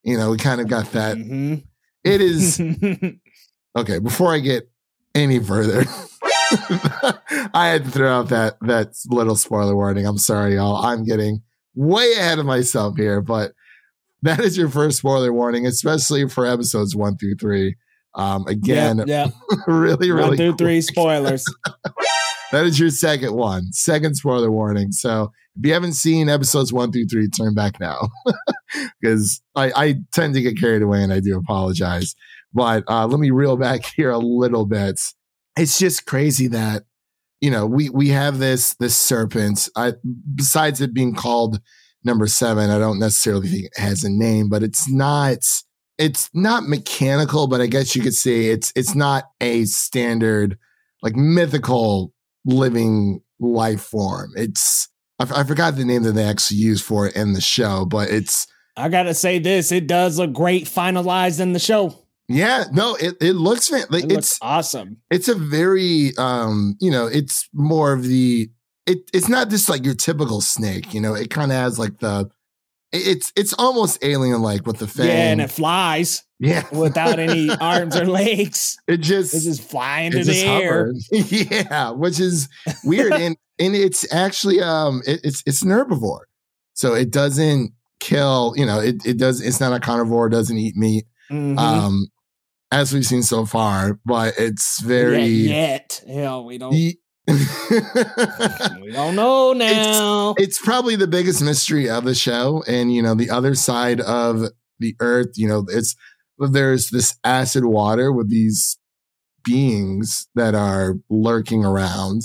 You 0.03 0.17
know, 0.17 0.31
we 0.31 0.37
kind 0.37 0.59
of 0.61 0.67
got 0.67 0.91
that. 0.93 1.17
Mhm. 1.17 1.63
It 2.03 2.19
is 2.21 2.59
okay 3.77 3.99
before 3.99 4.33
i 4.33 4.39
get 4.39 4.69
any 5.15 5.39
further 5.39 5.85
i 7.53 7.67
had 7.67 7.85
to 7.85 7.89
throw 7.91 8.11
out 8.19 8.29
that 8.29 8.57
that 8.61 8.89
little 9.07 9.35
spoiler 9.35 9.75
warning 9.75 10.05
i'm 10.05 10.17
sorry 10.17 10.55
y'all 10.55 10.75
i'm 10.85 11.03
getting 11.05 11.41
way 11.75 12.11
ahead 12.13 12.39
of 12.39 12.45
myself 12.45 12.95
here 12.97 13.21
but 13.21 13.53
that 14.21 14.39
is 14.39 14.57
your 14.57 14.69
first 14.69 14.97
spoiler 14.97 15.33
warning 15.33 15.65
especially 15.65 16.27
for 16.27 16.45
episodes 16.45 16.95
one 16.95 17.17
through 17.17 17.35
three 17.35 17.75
um 18.15 18.45
again 18.47 19.03
yep. 19.07 19.31
really 19.65 20.11
really 20.11 20.29
One 20.29 20.37
through 20.37 20.55
three 20.57 20.81
spoilers. 20.81 21.43
that 22.51 22.65
is 22.65 22.79
your 22.79 22.89
second 22.91 23.33
one 23.33 23.71
second 23.71 24.15
spoiler 24.15 24.51
warning 24.51 24.91
so 24.91 25.31
if 25.55 25.65
you 25.65 25.73
haven't 25.73 25.93
seen 25.93 26.29
episodes 26.29 26.73
one 26.73 26.91
through 26.91 27.07
three 27.07 27.29
turn 27.29 27.53
back 27.53 27.79
now. 27.79 28.09
Because 28.99 29.39
I, 29.55 29.71
I 29.75 29.95
tend 30.13 30.33
to 30.33 30.41
get 30.41 30.59
carried 30.59 30.81
away 30.81 31.03
and 31.03 31.13
i 31.13 31.19
do 31.19 31.37
apologize. 31.37 32.15
But 32.53 32.83
uh, 32.87 33.05
let 33.05 33.19
me 33.19 33.29
reel 33.29 33.55
back 33.55 33.85
here 33.95 34.09
a 34.09 34.17
little 34.17 34.65
bit. 34.65 34.99
It's 35.55 35.77
just 35.77 36.07
crazy 36.07 36.47
that 36.47 36.83
you 37.39 37.51
know 37.51 37.67
we 37.67 37.89
we 37.89 38.09
have 38.09 38.39
this 38.39 38.73
this 38.75 38.97
serpent. 38.97 39.69
I, 39.77 39.93
besides 40.33 40.81
it 40.81 40.93
being 40.93 41.13
called 41.13 41.59
number 42.05 42.27
seven 42.27 42.69
i 42.69 42.77
don't 42.77 42.99
necessarily 42.99 43.47
think 43.47 43.65
it 43.67 43.79
has 43.79 44.03
a 44.03 44.09
name 44.09 44.49
but 44.49 44.61
it's 44.61 44.91
not 44.91 45.37
it's 45.97 46.29
not 46.33 46.67
mechanical 46.67 47.47
but 47.47 47.61
i 47.61 47.65
guess 47.65 47.95
you 47.95 48.01
could 48.01 48.13
say 48.13 48.47
it's 48.47 48.73
it's 48.75 48.93
not 48.93 49.23
a 49.39 49.63
standard 49.63 50.57
like 51.03 51.15
mythical 51.15 52.11
living 52.45 53.21
life 53.39 53.81
form. 53.81 54.31
It's 54.35 54.87
I, 55.19 55.23
f- 55.23 55.31
I 55.33 55.43
forgot 55.43 55.75
the 55.75 55.85
name 55.85 56.03
that 56.03 56.13
they 56.13 56.23
actually 56.25 56.57
use 56.57 56.81
for 56.81 57.07
it 57.07 57.15
in 57.15 57.33
the 57.33 57.41
show 57.41 57.85
but 57.85 58.09
it's 58.09 58.47
I 58.75 58.89
gotta 58.89 59.13
say 59.13 59.37
this: 59.37 59.71
it 59.71 59.85
does 59.85 60.17
look 60.17 60.33
great 60.33 60.65
finalized 60.65 61.39
in 61.39 61.53
the 61.53 61.59
show. 61.59 61.95
yeah 62.27 62.63
no 62.71 62.95
it, 62.95 63.15
it 63.21 63.33
looks 63.33 63.71
like 63.71 63.83
It 63.91 64.05
it's 64.05 64.09
looks 64.11 64.39
awesome. 64.41 64.97
it's 65.11 65.27
a 65.27 65.35
very 65.35 66.11
um 66.17 66.75
you 66.79 66.89
know 66.89 67.05
it's 67.05 67.47
more 67.53 67.93
of 67.93 68.03
the 68.03 68.49
it 68.87 68.97
it's 69.13 69.29
not 69.29 69.49
just 69.49 69.69
like 69.69 69.85
your 69.85 69.93
typical 69.95 70.41
snake 70.41 70.93
you 70.93 70.99
know 71.01 71.13
it 71.13 71.29
kind 71.29 71.51
of 71.51 71.57
has 71.57 71.77
like 71.77 71.99
the 71.99 72.29
it- 72.91 73.07
it's 73.07 73.31
it's 73.35 73.53
almost 73.53 74.03
alien 74.03 74.41
like 74.41 74.65
with 74.65 74.79
the 74.79 74.87
fang 74.87 75.07
Yeah, 75.07 75.31
and 75.31 75.41
it 75.41 75.51
flies 75.51 76.23
yeah 76.43 76.63
without 76.71 77.19
any 77.19 77.49
arms 77.61 77.95
or 77.95 78.05
legs. 78.05 78.77
it 78.87 78.97
just 78.97 79.33
It 79.33 79.39
just 79.41 79.61
fly 79.63 80.01
it 80.01 80.13
into 80.13 80.25
the 80.25 80.41
air. 80.43 80.91
yeah 81.11 81.91
which 81.91 82.19
is 82.19 82.49
weird 82.83 83.13
and 83.13 83.37
and 83.59 83.75
it's 83.75 84.11
actually 84.13 84.61
um 84.61 85.01
it, 85.07 85.21
it's 85.23 85.41
it's 85.45 85.61
an 85.63 85.69
herbivore 85.69 86.25
so 86.73 86.93
it 86.93 87.11
doesn't 87.11 87.71
kill 87.99 88.53
you 88.57 88.65
know 88.65 88.79
it, 88.79 89.05
it 89.05 89.17
does 89.17 89.39
it's 89.41 89.59
not 89.59 89.73
a 89.73 89.79
carnivore 89.79 90.27
doesn't 90.29 90.57
eat 90.57 90.75
meat 90.75 91.05
Mhm. 91.31 91.57
um 91.57 92.07
as 92.71 92.91
we've 92.93 93.05
seen 93.05 93.23
so 93.23 93.45
far 93.45 93.99
but 94.05 94.33
it's 94.37 94.81
very 94.81 95.23
yet, 95.25 96.01
yet. 96.05 96.15
Hell, 96.15 96.43
we 96.45 96.57
don't. 96.57 96.73
We 96.73 96.97
don't 98.91 99.15
know 99.15 99.53
now. 99.53 100.35
it's 100.37 100.59
probably 100.59 100.95
the 100.97 101.07
biggest 101.07 101.41
mystery 101.41 101.89
of 101.89 102.03
the 102.03 102.15
show 102.15 102.63
and 102.67 102.93
you 102.93 103.01
know 103.01 103.15
the 103.15 103.29
other 103.29 103.55
side 103.55 104.01
of 104.01 104.43
the 104.79 104.95
earth 104.99 105.29
you 105.35 105.47
know 105.47 105.65
it's 105.69 105.95
there's 106.39 106.89
this 106.89 107.17
acid 107.23 107.65
water 107.65 108.11
with 108.11 108.29
these 108.29 108.77
beings 109.43 110.27
that 110.35 110.55
are 110.55 110.95
lurking 111.09 111.65
around 111.65 112.21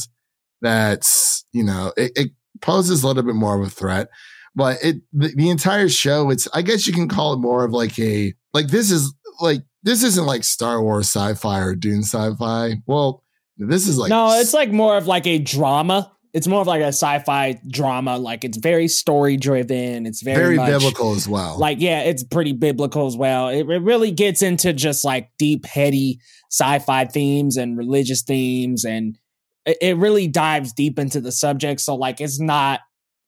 that's 0.60 1.44
you 1.52 1.64
know 1.64 1.92
it, 1.96 2.12
it 2.14 2.30
poses 2.60 3.02
a 3.02 3.06
little 3.06 3.22
bit 3.22 3.34
more 3.34 3.60
of 3.60 3.66
a 3.66 3.70
threat 3.70 4.08
but 4.54 4.78
it 4.82 4.96
the, 5.12 5.32
the 5.36 5.50
entire 5.50 5.88
show 5.88 6.30
it's 6.30 6.48
i 6.54 6.62
guess 6.62 6.86
you 6.86 6.92
can 6.92 7.08
call 7.08 7.32
it 7.32 7.38
more 7.38 7.64
of 7.64 7.72
like 7.72 7.98
a 7.98 8.32
like 8.54 8.68
this 8.68 8.90
is 8.90 9.12
like 9.40 9.62
this 9.82 10.02
isn't 10.02 10.26
like 10.26 10.44
Star 10.44 10.82
Wars 10.82 11.06
sci-fi 11.06 11.60
or 11.60 11.74
Dune 11.74 12.02
sci-fi. 12.02 12.74
Well, 12.86 13.22
this 13.56 13.88
is 13.88 13.98
like 13.98 14.10
no, 14.10 14.38
it's 14.38 14.54
like 14.54 14.70
more 14.70 14.96
of 14.96 15.06
like 15.06 15.26
a 15.26 15.38
drama. 15.38 16.12
It's 16.38 16.46
more 16.46 16.60
of 16.60 16.68
like 16.68 16.82
a 16.82 16.86
sci-fi 16.92 17.60
drama. 17.68 18.16
Like 18.16 18.44
it's 18.44 18.58
very 18.58 18.86
story 18.86 19.36
driven. 19.36 20.06
It's 20.06 20.22
very, 20.22 20.36
very 20.36 20.56
much, 20.56 20.68
biblical 20.68 21.14
as 21.16 21.26
well. 21.28 21.58
Like 21.58 21.80
yeah, 21.80 22.02
it's 22.02 22.22
pretty 22.22 22.52
biblical 22.52 23.08
as 23.08 23.16
well. 23.16 23.48
It, 23.48 23.68
it 23.68 23.82
really 23.82 24.12
gets 24.12 24.40
into 24.40 24.72
just 24.72 25.04
like 25.04 25.30
deep, 25.36 25.66
heady 25.66 26.20
sci-fi 26.52 27.06
themes 27.06 27.56
and 27.56 27.76
religious 27.76 28.22
themes, 28.22 28.84
and 28.84 29.18
it, 29.66 29.78
it 29.82 29.96
really 29.96 30.28
dives 30.28 30.72
deep 30.72 30.96
into 31.00 31.20
the 31.20 31.32
subject. 31.32 31.80
So 31.80 31.96
like, 31.96 32.20
it's 32.20 32.38
not 32.38 32.78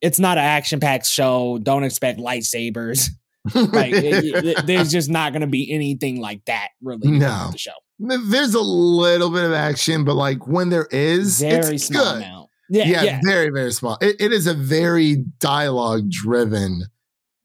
it's 0.01 0.21
not 0.21 0.39
an 0.39 0.45
action-packed 0.45 1.07
show. 1.07 1.59
Don't 1.61 1.83
expect 1.83 2.21
lightsabers. 2.21 3.09
like 3.55 3.93
it, 3.93 4.45
it, 4.45 4.67
there's 4.67 4.93
just 4.93 5.11
not 5.11 5.33
going 5.33 5.41
to 5.41 5.49
be 5.49 5.69
anything 5.73 6.21
like 6.21 6.45
that 6.45 6.69
really 6.81 7.11
No. 7.11 7.49
the 7.51 7.59
show. 7.59 7.73
There's 7.99 8.55
a 8.55 8.61
little 8.61 9.31
bit 9.31 9.45
of 9.45 9.53
action, 9.53 10.05
but 10.05 10.15
like 10.15 10.47
when 10.47 10.69
there 10.69 10.87
is, 10.93 11.41
Very 11.41 11.75
it's 11.75 11.87
small 11.87 12.05
good. 12.05 12.23
amount. 12.23 12.50
Yeah, 12.71 12.85
Yeah, 12.87 13.03
yeah. 13.03 13.21
very, 13.25 13.51
very 13.51 13.73
small. 13.73 13.99
It, 14.01 14.17
it 14.21 14.33
is 14.33 14.47
a 14.47 14.55
very 14.55 15.17
dialogue 15.41 16.09
driven 16.09 16.85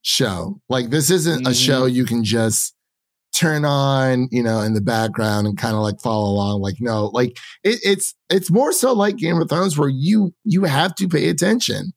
show. 0.01 0.61
Like 0.69 0.89
this 0.91 1.09
isn't 1.09 1.45
a 1.47 1.49
Mhm. 1.49 1.65
show 1.65 1.85
you 1.85 2.05
can 2.05 2.23
just 2.23 2.73
turn 3.33 3.65
on, 3.65 4.27
you 4.31 4.41
know, 4.43 4.61
in 4.61 4.73
the 4.73 4.81
background 4.81 5.45
and 5.47 5.57
kind 5.57 5.75
of 5.75 5.81
like 5.81 5.99
follow 6.01 6.29
along. 6.29 6.61
Like 6.61 6.75
no, 6.79 7.07
like 7.07 7.37
it, 7.63 7.79
it's 7.83 8.13
it's 8.29 8.49
more 8.51 8.71
so 8.71 8.93
like 8.93 9.17
Game 9.17 9.41
of 9.41 9.49
Thrones 9.49 9.77
where 9.77 9.89
you 9.89 10.33
you 10.43 10.63
have 10.65 10.95
to 10.95 11.07
pay 11.07 11.27
attention 11.29 11.91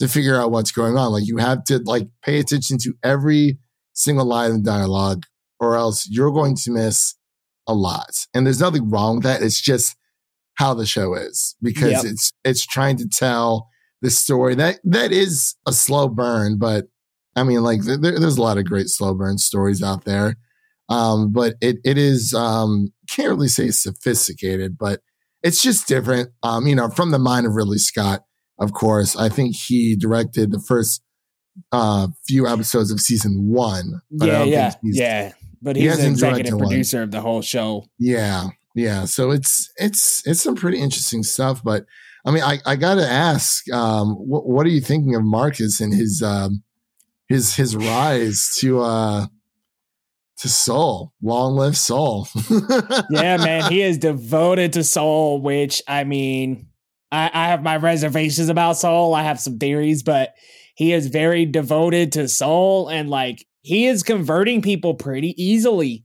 to 0.00 0.08
figure 0.08 0.38
out 0.38 0.50
what's 0.50 0.72
going 0.72 0.96
on. 0.96 1.12
Like 1.12 1.26
you 1.26 1.36
have 1.38 1.62
to 1.64 1.78
like 1.84 2.08
pay 2.22 2.38
attention 2.40 2.78
to 2.78 2.92
every 3.02 3.58
single 3.92 4.26
line 4.26 4.50
of 4.50 4.64
dialogue, 4.64 5.22
or 5.60 5.76
else 5.76 6.08
you're 6.10 6.32
going 6.32 6.56
to 6.56 6.72
miss 6.72 7.14
a 7.68 7.72
lot. 7.72 8.10
And 8.34 8.44
there's 8.44 8.60
nothing 8.60 8.90
wrong 8.90 9.16
with 9.16 9.24
that. 9.24 9.42
It's 9.42 9.60
just 9.60 9.96
how 10.54 10.74
the 10.74 10.86
show 10.86 11.14
is 11.14 11.56
because 11.62 11.90
Yep. 11.92 12.04
it's 12.04 12.32
it's 12.44 12.66
trying 12.66 12.96
to 12.98 13.08
tell 13.08 13.68
the 14.02 14.10
story 14.10 14.54
that 14.56 14.80
that 14.84 15.12
is 15.12 15.54
a 15.66 15.72
slow 15.72 16.08
burn, 16.08 16.58
but 16.58 16.86
I 17.36 17.42
mean, 17.42 17.62
like 17.62 17.82
there, 17.82 17.96
there's 17.98 18.36
a 18.38 18.42
lot 18.42 18.58
of 18.58 18.64
great 18.64 18.88
slow 18.88 19.14
burn 19.14 19.38
stories 19.38 19.82
out 19.82 20.04
there. 20.04 20.36
Um, 20.88 21.32
but 21.32 21.54
it 21.60 21.78
it 21.84 21.96
is 21.98 22.34
um 22.34 22.88
can't 23.08 23.30
really 23.30 23.48
say 23.48 23.70
sophisticated, 23.70 24.76
but 24.78 25.00
it's 25.42 25.60
just 25.62 25.88
different. 25.88 26.30
Um, 26.42 26.66
you 26.66 26.74
know, 26.76 26.88
from 26.90 27.10
the 27.10 27.18
mind 27.18 27.46
of 27.46 27.54
Ridley 27.54 27.78
Scott, 27.78 28.20
of 28.60 28.72
course. 28.72 29.16
I 29.16 29.28
think 29.30 29.56
he 29.56 29.96
directed 29.96 30.52
the 30.52 30.60
first 30.60 31.02
uh 31.72 32.08
few 32.26 32.46
episodes 32.46 32.90
of 32.90 33.00
season 33.00 33.48
one. 33.48 34.00
but 34.10 34.28
I 34.28 34.44
yeah, 34.44 34.44
yeah, 34.44 34.70
think 34.70 34.94
he's- 34.94 35.34
But 35.62 35.76
he 35.76 35.82
he's 35.82 35.96
the 35.98 36.06
executive 36.08 36.20
directed 36.50 36.54
one. 36.56 36.68
producer 36.68 37.02
of 37.02 37.10
the 37.10 37.20
whole 37.22 37.40
show. 37.42 37.86
Yeah, 37.98 38.48
yeah. 38.74 39.04
So 39.04 39.30
it's 39.30 39.72
it's 39.76 40.26
it's 40.26 40.42
some 40.42 40.56
pretty 40.56 40.80
interesting 40.80 41.22
stuff. 41.22 41.62
But 41.62 41.84
I 42.24 42.30
mean, 42.30 42.42
I 42.42 42.58
I 42.66 42.76
gotta 42.76 43.08
ask, 43.08 43.70
um, 43.72 44.14
what 44.14 44.46
what 44.46 44.66
are 44.66 44.70
you 44.70 44.80
thinking 44.80 45.14
of 45.14 45.22
Marcus 45.24 45.80
and 45.80 45.94
his 45.94 46.22
um 46.22 46.62
his 47.28 47.54
his 47.54 47.76
rise 47.76 48.54
to 48.58 48.80
uh 48.80 49.26
to 50.38 50.48
Sol? 50.48 51.12
Long 51.22 51.54
live 51.54 51.76
Sol. 51.76 52.28
yeah, 53.10 53.36
man, 53.36 53.70
he 53.70 53.82
is 53.82 53.98
devoted 53.98 54.72
to 54.74 54.84
Sol, 54.84 55.40
which 55.40 55.82
I 55.86 56.04
mean, 56.04 56.68
I, 57.12 57.30
I 57.32 57.48
have 57.48 57.62
my 57.62 57.76
reservations 57.76 58.48
about 58.48 58.76
Sol. 58.76 59.14
I 59.14 59.22
have 59.22 59.40
some 59.40 59.58
theories, 59.58 60.02
but 60.02 60.34
he 60.74 60.92
is 60.92 61.06
very 61.06 61.46
devoted 61.46 62.12
to 62.12 62.28
Sol 62.28 62.88
and 62.88 63.08
like 63.08 63.46
he 63.62 63.86
is 63.86 64.02
converting 64.02 64.60
people 64.60 64.94
pretty 64.94 65.40
easily. 65.42 66.03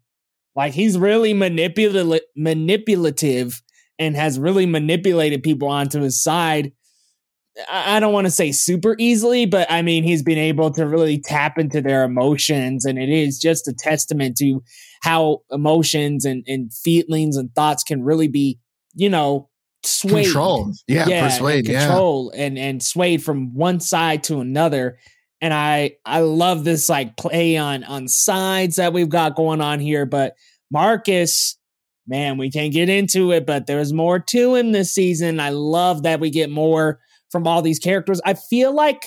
Like 0.60 0.74
he's 0.74 0.98
really 0.98 1.34
manipula- 1.34 2.20
manipulative 2.36 3.62
and 3.98 4.14
has 4.18 4.38
really 4.38 4.66
manipulated 4.66 5.42
people 5.42 5.70
onto 5.70 6.02
his 6.02 6.22
side. 6.22 6.74
I 7.72 7.96
I 7.96 8.00
don't 8.02 8.12
want 8.12 8.28
to 8.28 8.32
say 8.32 8.52
super 8.52 8.94
easily, 9.00 9.46
but 9.46 9.72
I 9.72 9.82
mean, 9.82 10.04
he's 10.04 10.22
been 10.22 10.38
able 10.38 10.70
to 10.72 10.86
really 10.86 11.18
tap 11.18 11.58
into 11.58 11.80
their 11.82 12.04
emotions. 12.04 12.84
And 12.84 13.00
it 13.00 13.08
is 13.08 13.40
just 13.40 13.70
a 13.70 13.74
testament 13.74 14.36
to 14.40 14.62
how 15.02 15.44
emotions 15.50 16.26
and, 16.26 16.44
and 16.46 16.74
feelings 16.74 17.38
and 17.38 17.56
thoughts 17.56 17.82
can 17.82 18.04
really 18.04 18.28
be, 18.28 18.60
you 18.96 19.10
know, 19.10 19.48
swayed. 19.84 20.26
Controlled. 20.26 20.76
Yeah, 20.90 21.30
persuade, 21.30 21.68
and 21.68 21.70
yeah. 21.70 21.88
control 21.88 22.34
and 22.36 22.60
and 22.60 22.84
swayed 22.84 23.24
from 23.24 23.56
one 23.56 23.80
side 23.80 24.24
to 24.26 24.42
another. 24.42 24.98
And 25.40 25.54
I 25.54 25.92
I 26.06 26.20
love 26.20 26.66
this 26.66 26.90
like 26.90 27.16
play 27.16 27.56
on 27.56 27.86
on 27.86 28.10
sides 28.10 28.76
that 28.76 28.92
we've 28.92 29.08
got 29.08 29.38
going 29.38 29.62
on 29.62 29.80
here. 29.80 30.06
But 30.06 30.34
Marcus, 30.72 31.58
man, 32.08 32.38
we 32.38 32.50
can't 32.50 32.74
get 32.74 32.90
into 32.90 33.32
it, 33.32 33.46
but 33.46 33.68
there's 33.68 33.94
more 33.94 34.20
to 34.20 34.56
him 34.56 34.72
this 34.72 34.92
season. 34.94 35.40
I 35.40 35.50
love 35.50 36.04
that 36.04 36.20
we 36.20 36.30
get 36.30 36.50
more 36.50 37.00
from 37.32 37.48
all 37.48 37.62
these 37.62 37.80
characters. 37.80 38.22
I 38.26 38.34
feel 38.34 38.74
like 38.74 39.06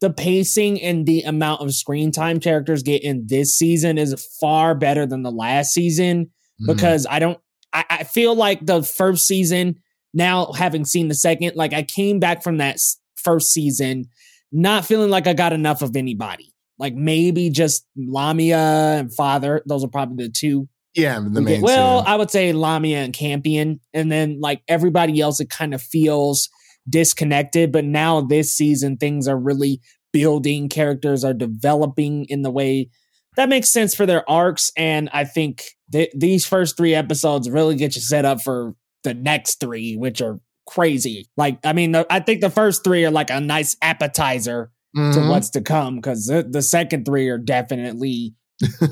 the 0.00 0.10
pacing 0.10 0.80
and 0.82 1.06
the 1.06 1.22
amount 1.22 1.62
of 1.62 1.72
screen 1.74 2.10
time 2.10 2.40
characters 2.40 2.82
get 2.82 3.02
in 3.02 3.26
this 3.26 3.54
season 3.54 3.96
is 3.98 4.14
far 4.40 4.74
better 4.74 5.06
than 5.06 5.22
the 5.22 5.30
last 5.30 5.72
season 5.72 6.30
Mhm. 6.60 6.66
because 6.66 7.06
I 7.08 7.18
don't 7.18 7.38
I, 7.72 7.84
I 7.90 8.04
feel 8.04 8.36
like 8.36 8.64
the 8.64 8.82
first 8.84 9.26
season, 9.26 9.76
now 10.12 10.52
having 10.52 10.84
seen 10.84 11.08
the 11.08 11.14
second, 11.14 11.56
like 11.56 11.72
I 11.72 11.82
came 11.82 12.20
back 12.20 12.42
from 12.44 12.58
that 12.58 12.78
first 13.16 13.52
season 13.52 14.04
not 14.52 14.84
feeling 14.84 15.10
like 15.10 15.26
I 15.26 15.32
got 15.32 15.52
enough 15.52 15.82
of 15.82 15.96
anybody. 15.96 16.52
Like 16.78 16.94
maybe 16.94 17.50
just 17.50 17.84
Lamia 17.96 18.98
and 18.98 19.12
Father. 19.12 19.62
Those 19.66 19.82
are 19.82 19.88
probably 19.88 20.26
the 20.26 20.30
two. 20.32 20.68
Yeah, 20.94 21.18
the 21.20 21.40
main 21.40 21.56
get. 21.56 21.62
Well. 21.62 22.02
I 22.06 22.16
would 22.16 22.30
say 22.30 22.52
Lamia 22.52 22.98
and 22.98 23.12
Campion. 23.12 23.80
And 23.92 24.10
then 24.10 24.40
like 24.40 24.62
everybody 24.68 25.20
else, 25.20 25.40
it 25.40 25.50
kind 25.50 25.74
of 25.74 25.82
feels 25.82 26.48
disconnected. 26.88 27.72
But 27.72 27.84
now 27.84 28.20
this 28.20 28.52
season, 28.52 28.96
things 28.96 29.26
are 29.28 29.38
really 29.38 29.80
building. 30.12 30.68
Characters 30.68 31.24
are 31.24 31.34
developing 31.34 32.26
in 32.28 32.42
the 32.42 32.50
way 32.50 32.88
that 33.36 33.48
makes 33.48 33.68
sense 33.70 33.94
for 33.96 34.06
their 34.06 34.28
arcs. 34.30 34.70
And 34.76 35.10
I 35.12 35.24
think 35.24 35.64
th- 35.90 36.12
these 36.16 36.46
first 36.46 36.76
three 36.76 36.94
episodes 36.94 37.50
really 37.50 37.74
get 37.74 37.96
you 37.96 38.00
set 38.00 38.24
up 38.24 38.40
for 38.42 38.74
the 39.02 39.12
next 39.14 39.58
three, 39.58 39.96
which 39.96 40.22
are 40.22 40.38
crazy. 40.68 41.28
Like, 41.36 41.58
I 41.64 41.72
mean, 41.72 41.92
the, 41.92 42.06
I 42.08 42.20
think 42.20 42.40
the 42.42 42.50
first 42.50 42.84
three 42.84 43.04
are 43.04 43.10
like 43.10 43.30
a 43.30 43.40
nice 43.40 43.76
appetizer 43.82 44.70
to 44.94 45.00
Mhm. 45.00 45.28
what's 45.28 45.50
to 45.50 45.60
come 45.60 45.96
because 45.96 46.26
the, 46.26 46.46
the 46.48 46.62
second 46.62 47.04
three 47.04 47.28
are 47.28 47.36
definitely 47.38 48.34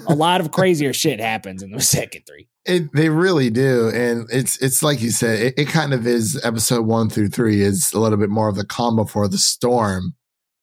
a 0.09 0.15
lot 0.15 0.41
of 0.41 0.51
crazier 0.51 0.93
shit 0.93 1.21
happens 1.21 1.63
in 1.63 1.71
the 1.71 1.81
second 1.81 2.23
three. 2.27 2.49
It, 2.65 2.93
they 2.95 3.09
really 3.09 3.51
do, 3.51 3.91
and 3.93 4.29
it's 4.31 4.57
it's 4.63 4.83
like 4.83 5.03
you 5.03 5.11
said. 5.11 5.41
It, 5.41 5.55
it 5.59 5.69
kind 5.69 5.93
of 5.93 6.07
is. 6.07 6.41
Episode 6.45 6.87
one 6.87 7.09
through 7.09 7.29
three 7.29 7.61
is 7.61 7.93
a 7.93 7.99
little 7.99 8.19
bit 8.19 8.31
more 8.31 8.49
of 8.49 8.57
the 8.57 8.65
calm 8.65 8.97
before 8.97 9.27
the 9.29 9.39
storm. 9.39 10.15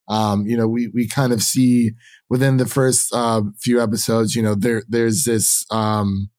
Um, 0.08 0.46
you 0.46 0.56
know, 0.56 0.66
we 0.66 0.88
we 0.88 1.06
kind 1.06 1.32
of 1.32 1.42
see 1.42 1.92
within 2.30 2.56
the 2.56 2.66
first 2.66 3.12
uh, 3.14 3.42
few 3.60 3.82
episodes. 3.82 4.34
You 4.34 4.42
know, 4.42 4.54
there 4.54 4.82
there's 4.88 5.24
this. 5.24 5.66
Um, 5.70 6.30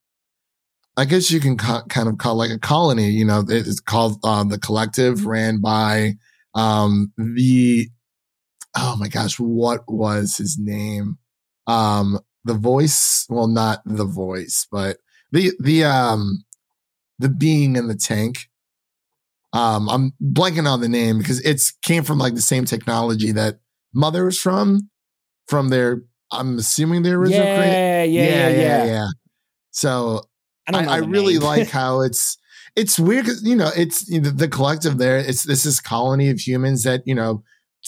I 0.96 1.04
guess 1.04 1.30
you 1.30 1.40
can 1.40 1.56
ca- 1.56 1.84
kind 1.88 2.08
of 2.08 2.18
call 2.18 2.34
like 2.34 2.50
a 2.50 2.58
colony. 2.58 3.10
You 3.10 3.24
know, 3.24 3.44
it's 3.48 3.80
called 3.80 4.18
uh, 4.24 4.44
the 4.44 4.58
Collective, 4.58 5.26
ran 5.26 5.60
by 5.60 6.14
um, 6.54 7.12
the. 7.16 7.88
Oh 8.76 8.96
my 8.98 9.08
gosh, 9.08 9.38
what 9.38 9.82
was 9.86 10.36
his 10.36 10.58
name? 10.58 11.18
Um, 11.66 12.18
the 12.44 12.54
voice. 12.54 13.26
Well, 13.28 13.46
not 13.48 13.82
the 13.84 14.04
voice, 14.04 14.66
but 14.70 14.98
the 15.30 15.52
the 15.60 15.84
um 15.84 16.44
the 17.18 17.28
being 17.28 17.76
in 17.76 17.88
the 17.88 17.94
tank 17.94 18.48
um 19.52 19.88
i'm 19.88 20.12
blanking 20.22 20.66
on 20.68 20.80
the 20.80 20.88
name 20.88 21.18
because 21.18 21.40
it's 21.44 21.70
came 21.82 22.02
from 22.02 22.18
like 22.18 22.34
the 22.34 22.40
same 22.40 22.64
technology 22.64 23.32
that 23.32 23.60
mother 23.94 24.24
was 24.24 24.38
from 24.38 24.88
from 25.46 25.68
their 25.68 26.02
i'm 26.32 26.58
assuming 26.58 27.02
their 27.02 27.16
original 27.18 27.46
crea- 27.46 27.70
Yeah, 28.06 28.48
yeah, 28.48 28.48
yeah, 28.48 28.84
yeah. 28.86 29.06
so 29.70 30.22
I. 30.88 30.96
Really 30.98 31.38
like 31.38 31.68
how 31.80 32.00
it's 32.00 32.38
it's 32.76 32.98
weird 32.98 33.26
because 33.26 33.42
you 33.42 33.54
know 33.56 33.70
it's 33.76 34.06
the 34.06 34.48
collective 34.48 34.98
there. 34.98 35.18
It's 35.18 35.42
this 35.44 35.66
is 35.66 35.80
colony 35.80 36.30
of 36.30 36.40
humans 36.40 36.82
that 36.84 37.02
you 37.04 37.14
know 37.14 37.42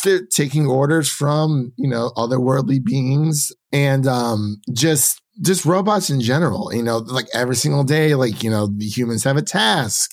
they're 0.05 0.27
taking 0.27 0.67
orders 0.67 1.09
from 1.09 1.73
you 1.77 1.89
know 1.89 2.13
otherworldly 2.17 2.85
beings 2.85 3.53
and 3.75 4.07
um 4.07 4.63
just 4.73 5.21
just 5.43 5.67
robots 5.67 6.09
in 6.11 6.21
general. 6.21 6.73
You 6.73 6.83
know, 6.83 6.99
like 6.99 7.27
every 7.35 7.57
single 7.57 7.85
day, 7.85 8.15
like 8.15 8.43
you 8.43 8.51
know 8.51 8.69
the 8.69 8.87
humans 8.87 9.25
have 9.25 9.37
a 9.37 9.43
task. 9.43 10.13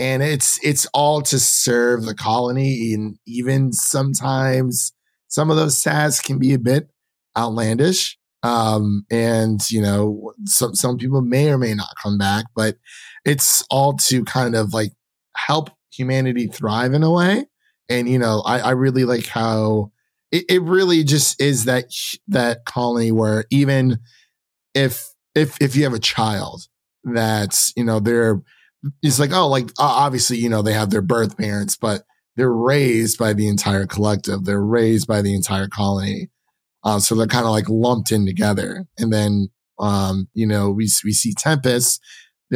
And 0.00 0.22
it's 0.22 0.60
it's 0.64 0.86
all 0.94 1.22
to 1.22 1.40
serve 1.40 2.04
the 2.04 2.14
colony, 2.14 2.94
and 2.94 3.18
even 3.26 3.72
sometimes 3.72 4.92
some 5.28 5.50
of 5.50 5.56
those 5.56 5.82
tasks 5.82 6.24
can 6.24 6.38
be 6.38 6.54
a 6.54 6.58
bit 6.58 6.88
outlandish 7.36 8.18
um 8.42 9.04
and 9.10 9.70
you 9.70 9.80
know 9.82 10.32
some 10.44 10.74
some 10.74 10.96
people 10.96 11.20
may 11.22 11.50
or 11.50 11.58
may 11.58 11.74
not 11.74 11.88
come 12.02 12.16
back 12.18 12.44
but 12.54 12.76
it's 13.24 13.64
all 13.70 13.94
to 13.94 14.24
kind 14.24 14.54
of 14.56 14.72
like 14.72 14.92
help 15.36 15.70
humanity 15.92 16.46
thrive 16.46 16.94
in 16.94 17.02
a 17.02 17.10
way 17.10 17.44
and 17.88 18.08
you 18.08 18.18
know 18.18 18.42
i 18.46 18.58
i 18.60 18.70
really 18.70 19.04
like 19.04 19.26
how 19.26 19.90
it, 20.30 20.44
it 20.48 20.62
really 20.62 21.04
just 21.04 21.40
is 21.40 21.64
that 21.64 21.86
that 22.28 22.64
colony 22.64 23.12
where 23.12 23.44
even 23.50 23.98
if 24.74 25.08
if 25.34 25.60
if 25.60 25.76
you 25.76 25.84
have 25.84 25.94
a 25.94 25.98
child 25.98 26.62
that's 27.04 27.72
you 27.76 27.84
know 27.84 28.00
they're 28.00 28.40
it's 29.02 29.18
like 29.18 29.32
oh 29.32 29.48
like 29.48 29.70
obviously 29.78 30.36
you 30.36 30.48
know 30.48 30.62
they 30.62 30.72
have 30.72 30.90
their 30.90 31.02
birth 31.02 31.36
parents 31.36 31.76
but 31.76 32.02
they're 32.38 32.52
raised 32.52 33.18
by 33.18 33.32
the 33.32 33.48
entire 33.48 33.84
collective. 33.84 34.44
They're 34.44 34.64
raised 34.64 35.08
by 35.08 35.22
the 35.22 35.34
entire 35.34 35.66
colony. 35.66 36.30
Uh, 36.84 37.00
so 37.00 37.16
they're 37.16 37.26
kind 37.26 37.44
of 37.44 37.50
like 37.50 37.68
lumped 37.68 38.12
in 38.12 38.24
together. 38.24 38.86
And 38.96 39.12
then 39.12 39.48
um 39.80 40.28
you 40.34 40.46
know 40.46 40.70
we 40.70 40.88
we 41.04 41.12
see 41.12 41.34
tempest 41.36 42.00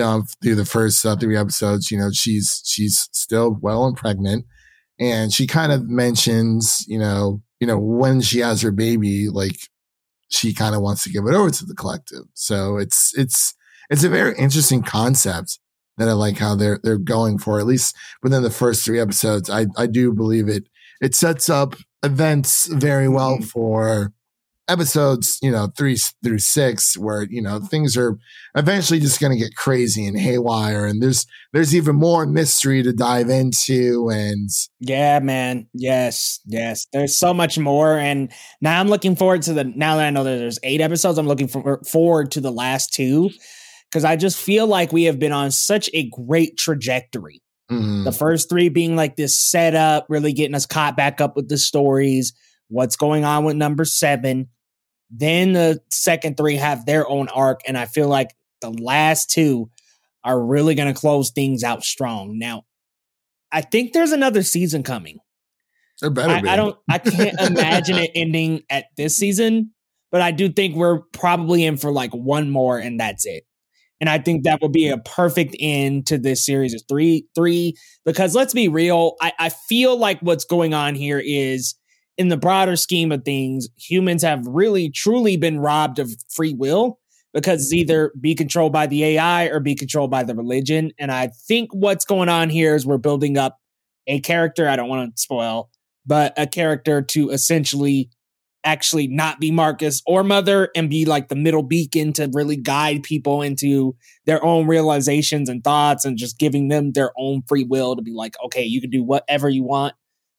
um, 0.01 0.25
through 0.43 0.55
the 0.55 0.65
first 0.65 1.05
uh, 1.05 1.15
three 1.15 1.37
episodes 1.37 1.91
you 1.91 1.99
know 1.99 2.11
she's 2.11 2.63
she's 2.65 3.09
still 3.13 3.59
well 3.61 3.85
and 3.85 3.97
pregnant. 3.97 4.47
And 5.01 5.33
she 5.33 5.49
kind 5.49 5.73
of 5.73 5.89
mentions 5.89 6.85
you 6.87 6.99
know 6.99 7.43
you 7.63 7.67
know 7.67 7.79
when 7.79 8.21
she 8.21 8.41
has 8.41 8.61
her 8.61 8.73
baby 8.73 9.29
like 9.29 9.57
she 10.31 10.53
kind 10.53 10.75
of 10.75 10.83
wants 10.83 11.05
to 11.05 11.11
give 11.11 11.27
it 11.27 11.35
over 11.35 11.51
to 11.51 11.65
the 11.65 11.75
collective 11.77 12.25
so 12.35 12.77
it's 12.77 13.17
it's 13.17 13.55
it's 13.89 14.03
a 14.03 14.09
very 14.09 14.35
interesting 14.37 14.83
concept 14.83 15.61
that 15.99 16.09
I 16.09 16.13
like 16.13 16.39
how 16.39 16.55
they're 16.55 16.81
they're 16.83 16.99
going 16.99 17.39
for. 17.39 17.61
At 17.61 17.67
least 17.67 17.95
within 18.23 18.43
the 18.43 18.51
first 18.51 18.85
three 18.85 18.99
episodes, 18.99 19.51
I 19.51 19.67
I 19.77 19.87
do 19.87 20.13
believe 20.13 20.49
it. 20.49 20.65
It 21.01 21.15
sets 21.15 21.49
up 21.49 21.77
events 22.03 22.67
very 22.67 23.09
well 23.09 23.37
mm-hmm. 23.37 23.45
for 23.45 24.13
episodes, 24.69 25.39
you 25.43 25.51
know, 25.51 25.69
three 25.77 25.97
through 26.23 26.39
six, 26.39 26.97
where 26.97 27.25
you 27.25 27.43
know 27.43 27.61
things 27.61 27.97
are 27.97 28.19
eventually 28.57 29.01
just 29.01 29.21
going 29.21 29.33
to 29.33 29.43
get 29.43 29.57
crazy 29.57 30.07
and 30.07 30.19
haywire, 30.19 30.87
and 30.87 31.03
there's 31.03 31.27
there's 31.53 31.75
even 31.75 31.97
more 31.97 32.27
mystery 32.27 32.83
to 32.83 32.93
dive 32.93 33.29
into. 33.29 34.09
And 34.11 34.49
yeah, 34.81 35.19
man, 35.21 35.67
yes, 35.75 36.41
yes, 36.47 36.87
there's 36.93 37.17
so 37.17 37.35
much 37.35 37.59
more, 37.59 37.99
and 37.99 38.31
now 38.61 38.81
I'm 38.81 38.89
looking 38.89 39.17
forward 39.17 39.43
to 39.43 39.53
the. 39.53 39.65
Now 39.65 39.97
that 39.97 40.07
I 40.07 40.11
know 40.11 40.25
that 40.25 40.39
there's 40.39 40.59
eight 40.63 40.81
episodes, 40.81 41.19
I'm 41.19 41.29
looking 41.29 41.49
for, 41.49 41.81
forward 41.85 42.31
to 42.33 42.41
the 42.41 42.53
last 42.53 42.93
two 42.93 43.31
because 43.91 44.05
I 44.05 44.17
just 44.17 44.39
feel 44.39 44.67
like 44.67 44.93
we 44.93 45.05
have 45.05 45.19
been 45.19 45.33
on 45.33 45.51
such 45.51 45.91
a 45.93 46.09
great 46.09 46.57
trajectory. 46.57 47.43
Mm-hmm. 47.71 48.05
The 48.05 48.13
first 48.13 48.49
three 48.49 48.69
being 48.69 48.97
like 48.97 49.17
this 49.17 49.39
setup, 49.39 50.07
really 50.09 50.33
getting 50.33 50.55
us 50.55 50.67
caught 50.67 50.97
back 50.97 51.21
up 51.21 51.37
with 51.37 51.49
the 51.49 51.59
stories, 51.59 52.33
what's 52.69 52.97
going 52.97 53.25
on 53.25 53.45
with 53.45 53.57
number 53.57 53.85
seven. 53.85 54.49
Then 55.11 55.53
the 55.53 55.81
second 55.91 56.37
three 56.37 56.57
have 56.57 56.87
their 56.87 57.09
own 57.09 57.29
arc, 57.29 57.61
and 57.67 57.77
I 57.77 57.87
feel 57.87 58.09
like 58.09 58.35
the 58.61 58.71
last 58.71 59.31
two 59.31 59.71
are 60.25 60.43
really 60.43 60.75
going 60.75 60.93
to 60.93 60.99
close 60.99 61.31
things 61.31 61.65
out 61.65 61.83
strong. 61.85 62.39
Now, 62.39 62.63
I 63.51 63.61
think 63.61 63.93
there's 63.93 64.13
another 64.13 64.43
season 64.43 64.83
coming. 64.83 65.19
There 66.01 66.11
better 66.11 66.33
I, 66.33 66.41
be. 66.41 66.49
I 66.49 66.57
don't. 66.57 66.77
I 66.91 66.99
can't 66.99 67.39
imagine 67.41 67.97
it 67.97 68.11
ending 68.15 68.63
at 68.71 68.87
this 68.97 69.17
season, 69.17 69.73
but 70.11 70.23
I 70.23 70.31
do 70.31 70.49
think 70.49 70.75
we're 70.75 71.01
probably 71.13 71.65
in 71.65 71.77
for 71.77 71.93
like 71.93 72.13
one 72.13 72.51
more, 72.51 72.79
and 72.79 72.99
that's 72.99 73.27
it. 73.27 73.45
And 74.01 74.11
I 74.11 74.19
think 74.19 74.43
that 74.43 74.61
would 74.61 74.73
be 74.73 74.89
a 74.89 74.99
perfect 74.99 75.55
end 75.61 76.09
to 76.09 76.19
this 76.19 76.45
series 76.45 76.75
of 76.75 76.83
three, 76.89 77.29
three, 77.37 77.77
because 78.05 78.35
let's 78.35 78.53
be 78.53 78.67
real. 78.67 79.15
I, 79.21 79.33
I 79.39 79.49
feel 79.49 79.97
like 79.97 80.19
what's 80.21 80.45
going 80.45 80.75
on 80.75 80.97
here 80.97 81.23
is 81.25 81.77
in 82.23 82.29
the 82.29 82.37
broader 82.37 82.77
scheme 82.77 83.11
of 83.11 83.25
things, 83.25 83.69
humans 83.77 84.23
have 84.23 84.47
really 84.47 84.89
truly 84.89 85.37
been 85.37 85.59
robbed 85.59 85.99
of 85.99 86.15
free 86.31 86.55
will 86.55 87.01
because 87.35 87.65
it's 87.65 87.73
either 87.73 88.13
be 88.21 88.33
controlled 88.33 88.73
by 88.73 88.87
the 88.87 89.03
AI 89.05 89.47
or 89.47 89.59
be 89.59 89.75
controlled 89.75 90.13
by 90.13 90.23
the 90.23 90.37
religion. 90.37 90.93
And 91.01 91.11
I 91.11 91.31
think 91.49 91.75
what's 91.75 92.05
going 92.05 92.29
on 92.29 92.49
here 92.49 92.77
is 92.77 92.87
we're 92.87 92.99
building 92.99 93.37
up 93.37 93.59
a 94.07 94.21
character, 94.21 94.69
I 94.69 94.77
don't 94.77 94.89
want 94.89 95.17
to 95.17 95.21
spoil, 95.21 95.69
but 96.07 96.33
a 96.37 96.47
character 96.47 97.03
to 97.03 97.31
essentially 97.31 98.09
actually 98.65 99.09
not 99.09 99.41
be 99.41 99.51
Marcus 99.51 100.01
or 100.07 100.23
Mother 100.23 100.71
and 100.77 100.89
be 100.89 101.05
like 101.05 101.27
the 101.27 101.35
middle 101.35 101.65
beacon 101.65 102.13
to 102.13 102.31
really 102.33 102.57
guide 102.57 103.03
people 103.03 103.43
into 103.43 103.97
their 104.27 104.45
own 104.45 104.69
realizations 104.69 105.49
and 105.49 105.65
thoughts 105.65 106.05
and 106.05 106.17
just 106.17 106.39
giving 106.39 106.69
them 106.69 106.93
their 106.93 107.11
own 107.19 107.43
free 107.49 107.65
will 107.65 107.97
to 107.97 108.03
be 108.03 108.13
like, 108.13 108.37
okay, 108.45 108.63
you 108.63 108.81
can 108.81 108.91
do 108.91 109.03
whatever 109.03 109.49
you 109.49 109.65
want 109.65 109.95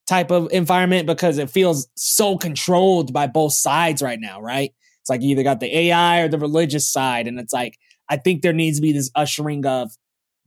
type 0.07 0.31
of 0.31 0.51
environment 0.51 1.07
because 1.07 1.37
it 1.37 1.49
feels 1.49 1.87
so 1.95 2.37
controlled 2.37 3.13
by 3.13 3.27
both 3.27 3.53
sides 3.53 4.01
right 4.01 4.19
now, 4.19 4.41
right? 4.41 4.73
It's 5.01 5.09
like 5.09 5.21
you 5.21 5.29
either 5.29 5.43
got 5.43 5.59
the 5.59 5.77
AI 5.77 6.21
or 6.21 6.27
the 6.27 6.37
religious 6.37 6.91
side. 6.91 7.27
And 7.27 7.39
it's 7.39 7.53
like, 7.53 7.77
I 8.09 8.17
think 8.17 8.41
there 8.41 8.53
needs 8.53 8.77
to 8.77 8.81
be 8.81 8.91
this 8.93 9.11
ushering 9.15 9.65
of 9.65 9.91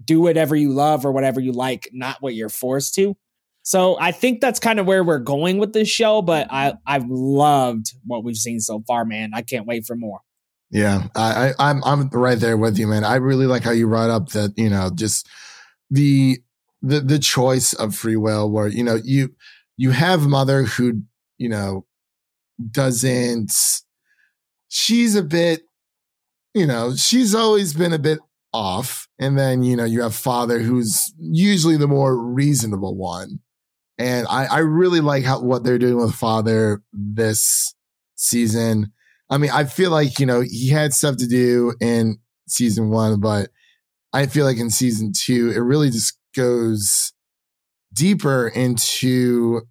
do 0.05 0.21
whatever 0.21 0.55
you 0.55 0.73
love 0.73 1.07
or 1.07 1.13
whatever 1.13 1.41
you 1.41 1.53
like, 1.53 1.89
not 1.93 2.19
what 2.21 2.35
you're 2.35 2.49
forced 2.49 2.95
to. 2.95 3.17
So 3.63 3.99
I 3.99 4.13
think 4.13 4.41
that's 4.41 4.61
kind 4.61 4.79
of 4.79 4.87
where 4.87 5.03
we're 5.03 5.19
going 5.19 5.59
with 5.59 5.73
this 5.73 5.89
show, 5.89 6.23
but 6.23 6.47
I 6.51 6.75
I've 6.87 7.09
loved 7.09 7.93
what 8.07 8.23
we've 8.23 8.37
seen 8.37 8.61
so 8.61 8.85
far, 8.87 9.05
man. 9.05 9.33
I 9.35 9.43
can't 9.43 9.67
wait 9.67 9.85
for 9.85 9.97
more. 9.97 10.21
Yeah, 10.71 11.09
I, 11.17 11.49
I 11.49 11.71
I'm 11.71 11.83
I'm 11.83 12.09
right 12.11 12.39
there 12.39 12.57
with 12.57 12.79
you, 12.79 12.87
man. 12.87 13.03
I 13.03 13.17
really 13.17 13.47
like 13.47 13.65
how 13.65 13.73
you 13.73 13.89
brought 13.89 14.11
up 14.11 14.29
that 14.31 14.57
you 14.57 14.71
know 14.71 14.91
just 14.95 15.29
the 15.91 16.39
the 16.83 17.01
the 17.01 17.19
choice 17.19 17.73
of 17.73 17.95
free 17.95 18.17
will, 18.17 18.51
where 18.51 18.69
you 18.69 18.85
know 18.85 18.99
you 19.03 19.35
you 19.77 19.91
have 19.91 20.27
mother 20.27 20.65
who 20.65 21.03
you 21.39 21.49
know 21.49 21.87
doesn't. 22.71 23.53
She's 24.69 25.15
a 25.15 25.23
bit, 25.23 25.63
you 26.55 26.67
know, 26.67 26.95
she's 26.97 27.35
always 27.35 27.73
been 27.73 27.93
a 27.93 27.99
bit 27.99 28.19
off, 28.53 29.09
and 29.19 29.39
then 29.39 29.63
you 29.63 29.77
know 29.77 29.85
you 29.85 30.03
have 30.03 30.15
father 30.15 30.61
who's 30.61 31.13
usually 31.19 31.77
the 31.77 31.89
more 31.89 32.17
reasonable 32.17 32.97
one 32.97 33.41
and 33.99 34.27
I, 34.29 34.47
I 34.47 34.59
really 34.59 35.01
like 35.01 35.25
how 35.25 35.41
what 35.41 35.65
they're 35.65 35.79
doing 35.79 35.97
with 35.97 36.15
Father 36.15 36.83
this 36.93 37.75
season. 38.17 38.93
I 39.31 39.39
mean, 39.39 39.51
I 39.51 39.65
feel 39.65 39.91
like, 39.91 40.19
you 40.19 40.27
know, 40.27 40.41
he 40.41 40.69
had 40.69 40.93
stuff 40.93 41.17
to 41.17 41.27
do 41.27 41.75
in 41.81 42.19
season 42.47 42.91
one, 42.91 43.21
but 43.21 43.51
I 44.13 44.27
feel 44.27 44.45
like 44.45 44.59
in 44.59 44.71
season 44.71 45.13
two, 45.17 45.51
it 45.51 45.59
really 45.59 45.91
just 45.91 46.16
goes 46.37 47.13
deeper 47.93 48.49
into 48.49 49.63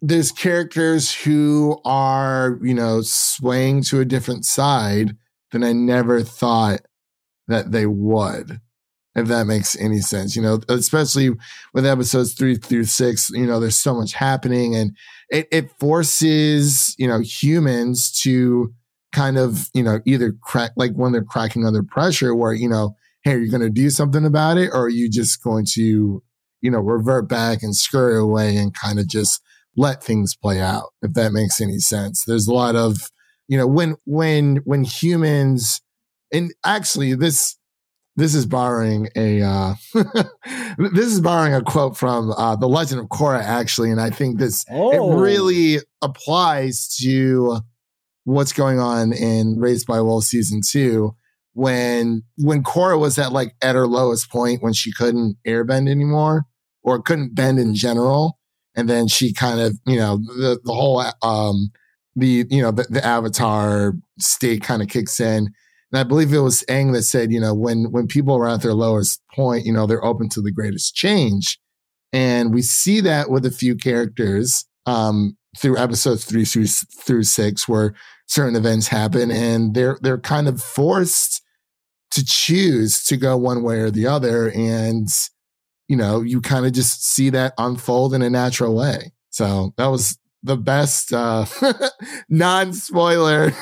there's 0.00 0.32
characters 0.32 1.12
who 1.14 1.80
are, 1.84 2.58
you 2.62 2.74
know, 2.74 3.02
swaying 3.02 3.82
to 3.84 4.00
a 4.00 4.04
different 4.04 4.44
side 4.44 5.16
than 5.52 5.62
I 5.62 5.72
never 5.72 6.22
thought 6.22 6.80
that 7.48 7.72
they 7.72 7.86
would 7.86 8.60
if 9.14 9.28
that 9.28 9.46
makes 9.46 9.76
any 9.78 10.00
sense. 10.00 10.34
You 10.34 10.42
know, 10.42 10.60
especially 10.68 11.30
with 11.74 11.86
episodes 11.86 12.34
three 12.34 12.56
through 12.56 12.84
six, 12.84 13.30
you 13.30 13.46
know, 13.46 13.60
there's 13.60 13.76
so 13.76 13.94
much 13.94 14.12
happening 14.12 14.74
and 14.74 14.96
it, 15.28 15.48
it 15.50 15.70
forces, 15.78 16.94
you 16.98 17.06
know, 17.06 17.20
humans 17.20 18.10
to 18.22 18.72
kind 19.12 19.38
of, 19.38 19.68
you 19.74 19.82
know, 19.82 20.00
either 20.06 20.32
crack, 20.42 20.72
like 20.76 20.92
when 20.94 21.12
they're 21.12 21.22
cracking 21.22 21.66
under 21.66 21.82
pressure 21.82 22.34
where, 22.34 22.54
you 22.54 22.68
know, 22.68 22.96
hey, 23.24 23.34
are 23.34 23.38
you 23.38 23.50
going 23.50 23.62
to 23.62 23.70
do 23.70 23.90
something 23.90 24.24
about 24.24 24.58
it? 24.58 24.70
Or 24.72 24.86
are 24.86 24.90
you 24.90 25.10
just 25.10 25.42
going 25.42 25.66
to, 25.74 26.22
you 26.60 26.70
know, 26.70 26.80
revert 26.80 27.28
back 27.28 27.62
and 27.62 27.74
scurry 27.76 28.18
away 28.18 28.56
and 28.56 28.74
kind 28.74 28.98
of 28.98 29.08
just 29.08 29.40
let 29.76 30.02
things 30.02 30.36
play 30.36 30.60
out, 30.60 30.90
if 31.02 31.14
that 31.14 31.32
makes 31.32 31.60
any 31.60 31.78
sense. 31.78 32.24
There's 32.24 32.46
a 32.46 32.54
lot 32.54 32.76
of, 32.76 33.10
you 33.48 33.56
know, 33.56 33.66
when, 33.66 33.96
when, 34.04 34.56
when 34.64 34.84
humans, 34.84 35.80
and 36.32 36.52
actually 36.64 37.14
this, 37.14 37.56
this 38.16 38.34
is 38.34 38.46
borrowing 38.46 39.08
a 39.16 39.40
uh, 39.42 39.74
this 40.92 41.06
is 41.06 41.20
borrowing 41.20 41.54
a 41.54 41.62
quote 41.62 41.96
from 41.96 42.30
uh, 42.32 42.56
the 42.56 42.68
Legend 42.68 43.00
of 43.00 43.06
Korra, 43.06 43.42
actually, 43.42 43.90
and 43.90 44.00
I 44.00 44.10
think 44.10 44.38
this 44.38 44.64
oh. 44.70 44.92
it 44.92 45.20
really 45.20 45.78
applies 46.02 46.94
to 47.00 47.60
what's 48.24 48.52
going 48.52 48.78
on 48.78 49.12
in 49.12 49.58
Raised 49.58 49.86
by 49.86 50.00
Wolves 50.00 50.28
season 50.28 50.60
two. 50.66 51.16
When 51.54 52.22
when 52.38 52.62
Korra 52.62 52.98
was 52.98 53.18
at 53.18 53.32
like 53.32 53.54
at 53.62 53.74
her 53.74 53.86
lowest 53.86 54.30
point 54.30 54.62
when 54.62 54.72
she 54.72 54.92
couldn't 54.92 55.36
airbend 55.46 55.88
anymore 55.88 56.46
or 56.82 57.02
couldn't 57.02 57.34
bend 57.34 57.58
in 57.58 57.74
general, 57.74 58.38
and 58.74 58.88
then 58.88 59.08
she 59.08 59.32
kind 59.32 59.60
of 59.60 59.78
you 59.86 59.98
know 59.98 60.16
the 60.16 60.58
the 60.64 60.72
whole 60.72 61.04
um 61.22 61.70
the 62.16 62.46
you 62.50 62.62
know 62.62 62.70
the, 62.70 62.84
the 62.84 63.04
avatar 63.04 63.94
state 64.18 64.62
kind 64.62 64.82
of 64.82 64.88
kicks 64.88 65.20
in 65.20 65.50
and 65.92 66.00
I 66.00 66.04
believe 66.04 66.32
it 66.32 66.38
was 66.38 66.64
Aang 66.70 66.92
that 66.94 67.02
said, 67.02 67.30
you 67.30 67.38
know, 67.38 67.54
when 67.54 67.92
when 67.92 68.06
people 68.06 68.34
are 68.34 68.48
at 68.48 68.62
their 68.62 68.72
lowest 68.72 69.20
point, 69.34 69.66
you 69.66 69.72
know, 69.72 69.86
they're 69.86 70.04
open 70.04 70.28
to 70.30 70.40
the 70.40 70.50
greatest 70.50 70.94
change. 70.94 71.58
And 72.14 72.52
we 72.52 72.62
see 72.62 73.00
that 73.02 73.30
with 73.30 73.44
a 73.44 73.50
few 73.50 73.76
characters 73.76 74.64
um, 74.86 75.36
through 75.58 75.78
episodes 75.78 76.24
three 76.24 76.46
through, 76.46 76.66
through 76.66 77.24
six, 77.24 77.68
where 77.68 77.94
certain 78.32 78.56
events 78.56 78.88
happen, 78.88 79.30
and 79.30 79.74
they're 79.74 79.98
they're 80.00 80.18
kind 80.18 80.48
of 80.48 80.62
forced 80.62 81.42
to 82.12 82.24
choose 82.24 83.02
to 83.04 83.16
go 83.16 83.36
one 83.36 83.62
way 83.62 83.80
or 83.80 83.90
the 83.90 84.06
other, 84.06 84.50
and 84.50 85.08
you 85.88 85.96
know, 85.96 86.22
you 86.22 86.40
kind 86.40 86.64
of 86.64 86.72
just 86.72 87.04
see 87.04 87.28
that 87.30 87.52
unfold 87.58 88.14
in 88.14 88.22
a 88.22 88.30
natural 88.30 88.74
way. 88.74 89.12
So 89.30 89.74
that 89.76 89.86
was 89.86 90.18
the 90.42 90.56
best 90.56 91.12
uh, 91.12 91.44
non 92.28 92.72
spoiler 92.72 93.50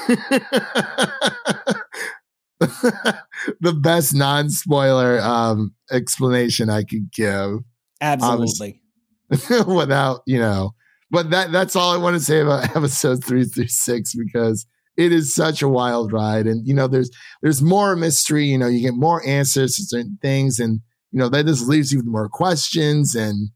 the 2.61 3.73
best 3.73 4.15
non 4.15 4.51
spoiler 4.51 5.21
um, 5.21 5.75
explanation 5.91 6.71
I 6.71 6.85
could 6.85 7.11
give. 7.11 7.61
Absolutely. 8.01 8.81
without, 9.67 10.23
you 10.27 10.39
know, 10.39 10.75
but 11.11 11.31
that 11.31 11.53
that's 11.53 11.77
all 11.77 11.93
I 11.93 11.97
want 11.97 12.15
to 12.15 12.25
say 12.25 12.41
about 12.41 12.65
episodes 12.77 13.27
three 13.27 13.45
through 13.45 13.69
six 13.69 14.15
because 14.15 14.67
it 14.97 15.13
is 15.13 15.35
such 15.35 15.63
a 15.63 15.69
wild 15.69 16.13
ride, 16.13 16.47
and 16.47 16.67
you 16.67 16.75
know, 16.75 16.87
there's 16.87 17.11
there's 17.43 17.63
more 17.63 17.97
mystery. 17.97 18.45
You 18.45 18.59
know, 18.59 18.67
you 18.67 18.81
get 18.81 18.95
more 18.95 19.27
answers 19.27 19.77
to 19.77 19.85
certain 19.85 20.19
things, 20.21 20.59
and 20.59 20.81
you 21.11 21.19
know 21.19 21.29
that 21.29 21.47
just 21.47 21.67
leaves 21.67 21.93
you 21.93 21.99
with 21.99 22.07
more 22.07 22.29
questions. 22.29 23.15
And 23.15 23.51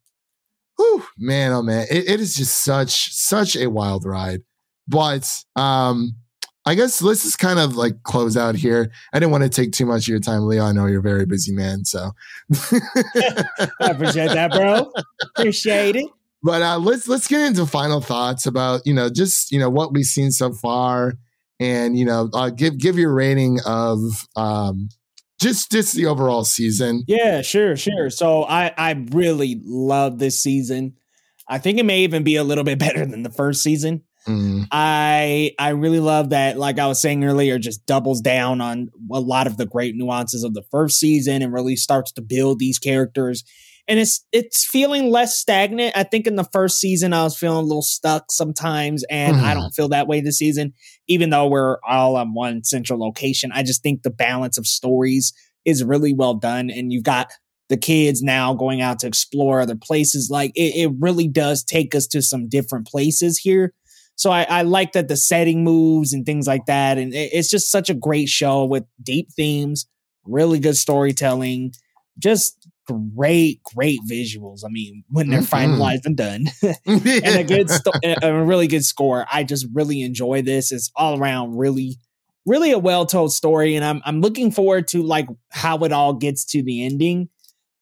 whew, 0.77 1.05
man, 1.19 1.53
oh 1.53 1.63
man, 1.63 1.87
it, 1.91 2.09
it 2.09 2.21
is 2.21 2.35
just 2.35 2.65
such 2.65 3.13
such 3.13 3.57
a 3.57 3.69
wild 3.69 4.05
ride. 4.05 4.41
But 4.89 5.45
um, 5.57 6.17
I 6.67 6.75
guess 6.75 7.03
let's 7.03 7.25
just 7.25 7.39
kind 7.39 7.59
of 7.59 7.77
like 7.77 8.03
close 8.05 8.37
out 8.37 8.55
here. 8.55 8.91
I 9.13 9.19
didn't 9.19 9.33
want 9.33 9.45
to 9.45 9.51
take 9.51 9.73
too 9.73 9.87
much 9.87 10.05
of 10.05 10.09
your 10.09 10.21
time, 10.21 10.47
Leo. 10.47 10.65
I 10.65 10.73
know 10.73 10.87
you're 10.87 11.01
a 11.01 11.03
very 11.03 11.27
busy 11.27 11.53
man, 11.53 11.85
so 11.85 12.13
I 12.73 13.45
appreciate 13.81 14.31
that, 14.31 14.51
bro. 14.51 14.91
Appreciate 15.37 15.97
it. 15.97 16.07
But 16.45 16.61
uh, 16.61 16.79
let's 16.79 17.09
let's 17.09 17.27
get 17.27 17.41
into 17.41 17.65
final 17.65 18.03
thoughts 18.03 18.45
about 18.45 18.83
you 18.85 18.93
know 18.93 19.09
just 19.09 19.51
you 19.51 19.59
know 19.59 19.71
what 19.71 19.95
we've 19.95 20.05
seen 20.05 20.31
so 20.31 20.53
far, 20.53 21.15
and 21.59 21.99
you 21.99 22.05
know 22.05 22.29
uh, 22.35 22.51
give 22.51 22.77
give 22.79 22.99
your 22.99 23.15
rating 23.15 23.61
of 23.65 23.99
um, 24.37 24.91
just 25.41 25.73
just 25.73 25.95
the 25.95 26.05
overall 26.05 26.45
season. 26.45 27.03
Yeah, 27.09 27.41
sure, 27.41 27.77
sure. 27.77 28.11
So 28.11 28.45
I 28.45 28.75
I 28.77 28.91
really 29.11 29.59
love 29.65 30.19
this 30.19 30.39
season. 30.43 30.97
I 31.49 31.57
think 31.57 31.79
it 31.79 31.87
may 31.87 32.01
even 32.01 32.25
be 32.25 32.37
a 32.37 32.45
little 32.45 32.65
bit 32.65 32.79
better 32.87 33.07
than 33.07 33.23
the 33.23 33.31
first 33.31 33.63
season. 33.63 34.03
Mm. 34.29 34.67
I 34.71 35.53
I 35.59 35.71
really 35.71 36.01
love 36.01 36.29
that, 36.31 36.59
like 36.59 36.79
I 36.79 36.87
was 36.87 37.01
saying 37.01 37.25
earlier, 37.25 37.59
just 37.59 37.87
doubles 37.87 38.21
down 38.21 38.61
on 38.61 38.91
a 39.11 39.21
lot 39.21 39.47
of 39.47 39.57
the 39.57 39.65
great 39.65 39.95
nuances 39.97 40.45
of 40.45 40.53
the 40.53 40.65
first 40.71 40.99
season 40.99 41.41
and 41.41 41.55
really 41.55 41.77
starts 41.77 42.13
to 42.13 42.21
build 42.21 42.59
these 42.59 42.79
characters. 42.79 43.45
And 43.87 43.99
it's 43.99 44.25
it's 44.33 44.65
feeling 44.65 45.11
less 45.11 45.37
stagnant. 45.39 45.97
I 45.97 46.05
think 46.05 46.27
in 46.27 46.37
the 46.37 46.49
first 46.53 46.81
season 46.81 47.13
I 47.13 47.23
was 47.25 47.37
feeling 47.37 47.59
a 47.59 47.67
little 47.67 47.83
stuck 47.83 48.33
sometimes, 48.33 49.05
and 49.11 49.37
I 49.37 49.53
Mhm. 49.53 49.55
don't 49.61 49.75
feel 49.75 49.89
that 49.91 50.09
way 50.09 50.21
this 50.21 50.39
season. 50.39 50.73
Even 51.07 51.31
though 51.31 51.47
we're 51.47 51.77
all 51.87 52.17
on 52.17 52.33
one 52.35 52.65
central 52.65 52.99
location, 52.99 53.51
I 53.53 53.63
just 53.63 53.83
think 53.83 54.03
the 54.03 54.11
balance 54.11 54.57
of 54.57 54.67
stories 54.67 55.33
is 55.67 55.85
really 55.85 56.15
well 56.15 56.35
done, 56.35 56.71
and 56.71 56.93
you've 56.93 57.03
got 57.05 57.31
the 57.69 57.77
kids 57.77 58.23
now 58.23 58.55
going 58.55 58.81
out 58.83 58.99
to 59.01 59.07
explore 59.07 59.61
other 59.61 59.77
places. 59.77 60.29
Like 60.31 60.53
it, 60.55 60.75
it 60.77 60.93
really 60.99 61.29
does 61.29 61.63
take 61.65 61.95
us 61.95 62.07
to 62.09 62.23
some 62.23 62.49
different 62.49 62.87
places 62.87 63.39
here. 63.39 63.73
So 64.17 64.31
I, 64.31 64.43
I 64.45 64.63
like 64.63 64.93
that 64.93 65.09
the 65.09 65.17
setting 65.17 65.65
moves 65.65 66.13
and 66.13 66.25
things 66.25 66.47
like 66.47 66.67
that. 66.67 66.99
And 66.99 67.13
it- 67.15 67.31
it's 67.33 67.51
just 67.51 67.71
such 67.71 67.89
a 67.91 67.95
great 67.95 68.29
show 68.29 68.65
with 68.65 68.85
deep 69.03 69.29
themes, 69.33 69.87
really 70.25 70.59
good 70.61 70.77
storytelling, 70.77 71.73
just 72.19 72.69
great, 72.87 73.63
great 73.75 74.01
visuals. 74.11 74.61
I 74.65 74.69
mean, 74.71 75.05
when 75.09 75.31
they're 75.31 75.41
Mhm. 75.41 75.79
finalized 75.79 76.05
and 76.07 76.17
done, 76.17 76.47
and 76.87 77.07
a 77.37 77.45
good, 77.49 77.71
sto- 77.71 77.93
a 78.23 78.43
really 78.45 78.67
good 78.67 78.85
score. 78.85 79.27
I 79.33 79.45
just 79.45 79.67
really 79.73 80.03
enjoy 80.03 80.43
this. 80.43 80.73
It's 80.73 80.91
all 80.97 81.19
around 81.19 81.57
really, 81.57 81.97
really 82.47 82.73
a 82.73 82.79
well 82.79 83.07
told 83.07 83.33
story, 83.33 83.75
and 83.77 83.85
I'm 83.85 84.03
I'm 84.05 84.21
looking 84.21 84.51
forward 84.51 84.89
to 84.89 85.03
like 85.03 85.29
how 85.51 85.79
it 85.79 85.93
all 85.93 86.15
gets 86.15 86.45
to 86.47 86.63
the 86.63 86.85
ending. 86.85 87.29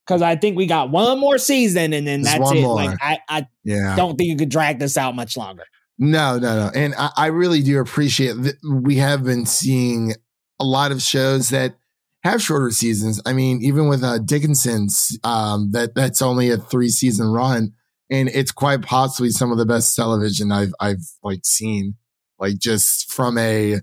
Because 0.05 0.21
I 0.21 0.35
think 0.35 0.57
we 0.57 0.65
got 0.65 0.89
one 0.89 1.17
more 1.17 1.37
season, 1.37 1.93
and 1.93 2.05
then 2.05 2.23
Just 2.23 2.37
that's 2.37 2.51
it. 2.51 2.61
more. 2.61 2.75
Like 2.75 2.97
I, 3.01 3.19
I 3.29 3.47
yeah. 3.63 3.95
don't 3.95 4.17
think 4.17 4.29
you 4.29 4.35
could 4.35 4.49
drag 4.49 4.79
this 4.79 4.97
out 4.97 5.15
much 5.15 5.37
longer. 5.37 5.63
No, 5.97 6.37
no, 6.39 6.57
no. 6.65 6.71
And 6.75 6.93
I, 6.97 7.09
I 7.15 7.25
really 7.27 7.61
do 7.61 7.79
appreciate 7.79 8.33
that 8.41 8.55
we 8.83 8.95
have 8.97 9.23
been 9.23 9.45
seeing 9.45 10.13
a 10.59 10.65
lot 10.65 10.91
of 10.91 11.01
shows 11.01 11.49
that 11.49 11.75
have 12.23 12.41
shorter 12.41 12.71
seasons. 12.71 13.21
I 13.25 13.33
mean, 13.33 13.61
even 13.61 13.87
with 13.87 14.03
uh, 14.03 14.19
Dickinson's, 14.19 15.17
um, 15.23 15.71
that 15.71 15.93
that's 15.95 16.21
only 16.21 16.49
a 16.49 16.57
three 16.57 16.89
season 16.89 17.27
run, 17.27 17.73
and 18.09 18.29
it's 18.29 18.51
quite 18.51 18.81
possibly 18.81 19.29
some 19.29 19.51
of 19.51 19.57
the 19.57 19.65
best 19.65 19.95
television 19.95 20.51
I've 20.51 20.73
I've 20.79 21.03
like 21.23 21.45
seen. 21.45 21.95
Like 22.39 22.57
just 22.57 23.11
from 23.11 23.37
a 23.37 23.81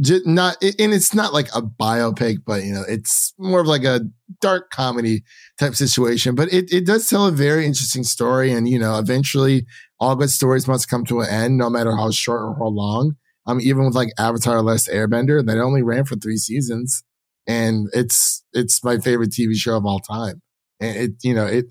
just 0.00 0.26
not, 0.26 0.56
and 0.62 0.94
it's 0.94 1.14
not 1.14 1.32
like 1.32 1.48
a 1.54 1.62
biopic, 1.62 2.38
but 2.46 2.62
you 2.62 2.72
know, 2.72 2.84
it's 2.88 3.34
more 3.38 3.60
of 3.60 3.66
like 3.66 3.84
a 3.84 4.02
dark 4.40 4.70
comedy 4.70 5.24
type 5.58 5.74
situation. 5.74 6.34
But 6.34 6.52
it 6.52 6.72
it 6.72 6.86
does 6.86 7.08
tell 7.08 7.26
a 7.26 7.32
very 7.32 7.66
interesting 7.66 8.04
story, 8.04 8.52
and 8.52 8.68
you 8.68 8.78
know, 8.78 8.98
eventually 8.98 9.66
all 10.00 10.16
good 10.16 10.30
stories 10.30 10.68
must 10.68 10.88
come 10.88 11.04
to 11.06 11.20
an 11.20 11.28
end, 11.28 11.58
no 11.58 11.68
matter 11.68 11.96
how 11.96 12.10
short 12.10 12.42
or 12.42 12.54
how 12.58 12.68
long. 12.68 13.16
Um, 13.46 13.60
even 13.60 13.86
with 13.86 13.94
like 13.94 14.10
Avatar: 14.18 14.62
Last 14.62 14.88
Airbender, 14.88 15.44
that 15.44 15.58
only 15.58 15.82
ran 15.82 16.04
for 16.04 16.16
three 16.16 16.36
seasons, 16.36 17.02
and 17.48 17.88
it's 17.92 18.44
it's 18.52 18.84
my 18.84 18.98
favorite 18.98 19.30
TV 19.30 19.54
show 19.56 19.76
of 19.76 19.84
all 19.86 19.98
time. 20.00 20.40
And 20.80 20.96
it, 20.96 21.10
you 21.24 21.34
know, 21.34 21.46
it 21.46 21.64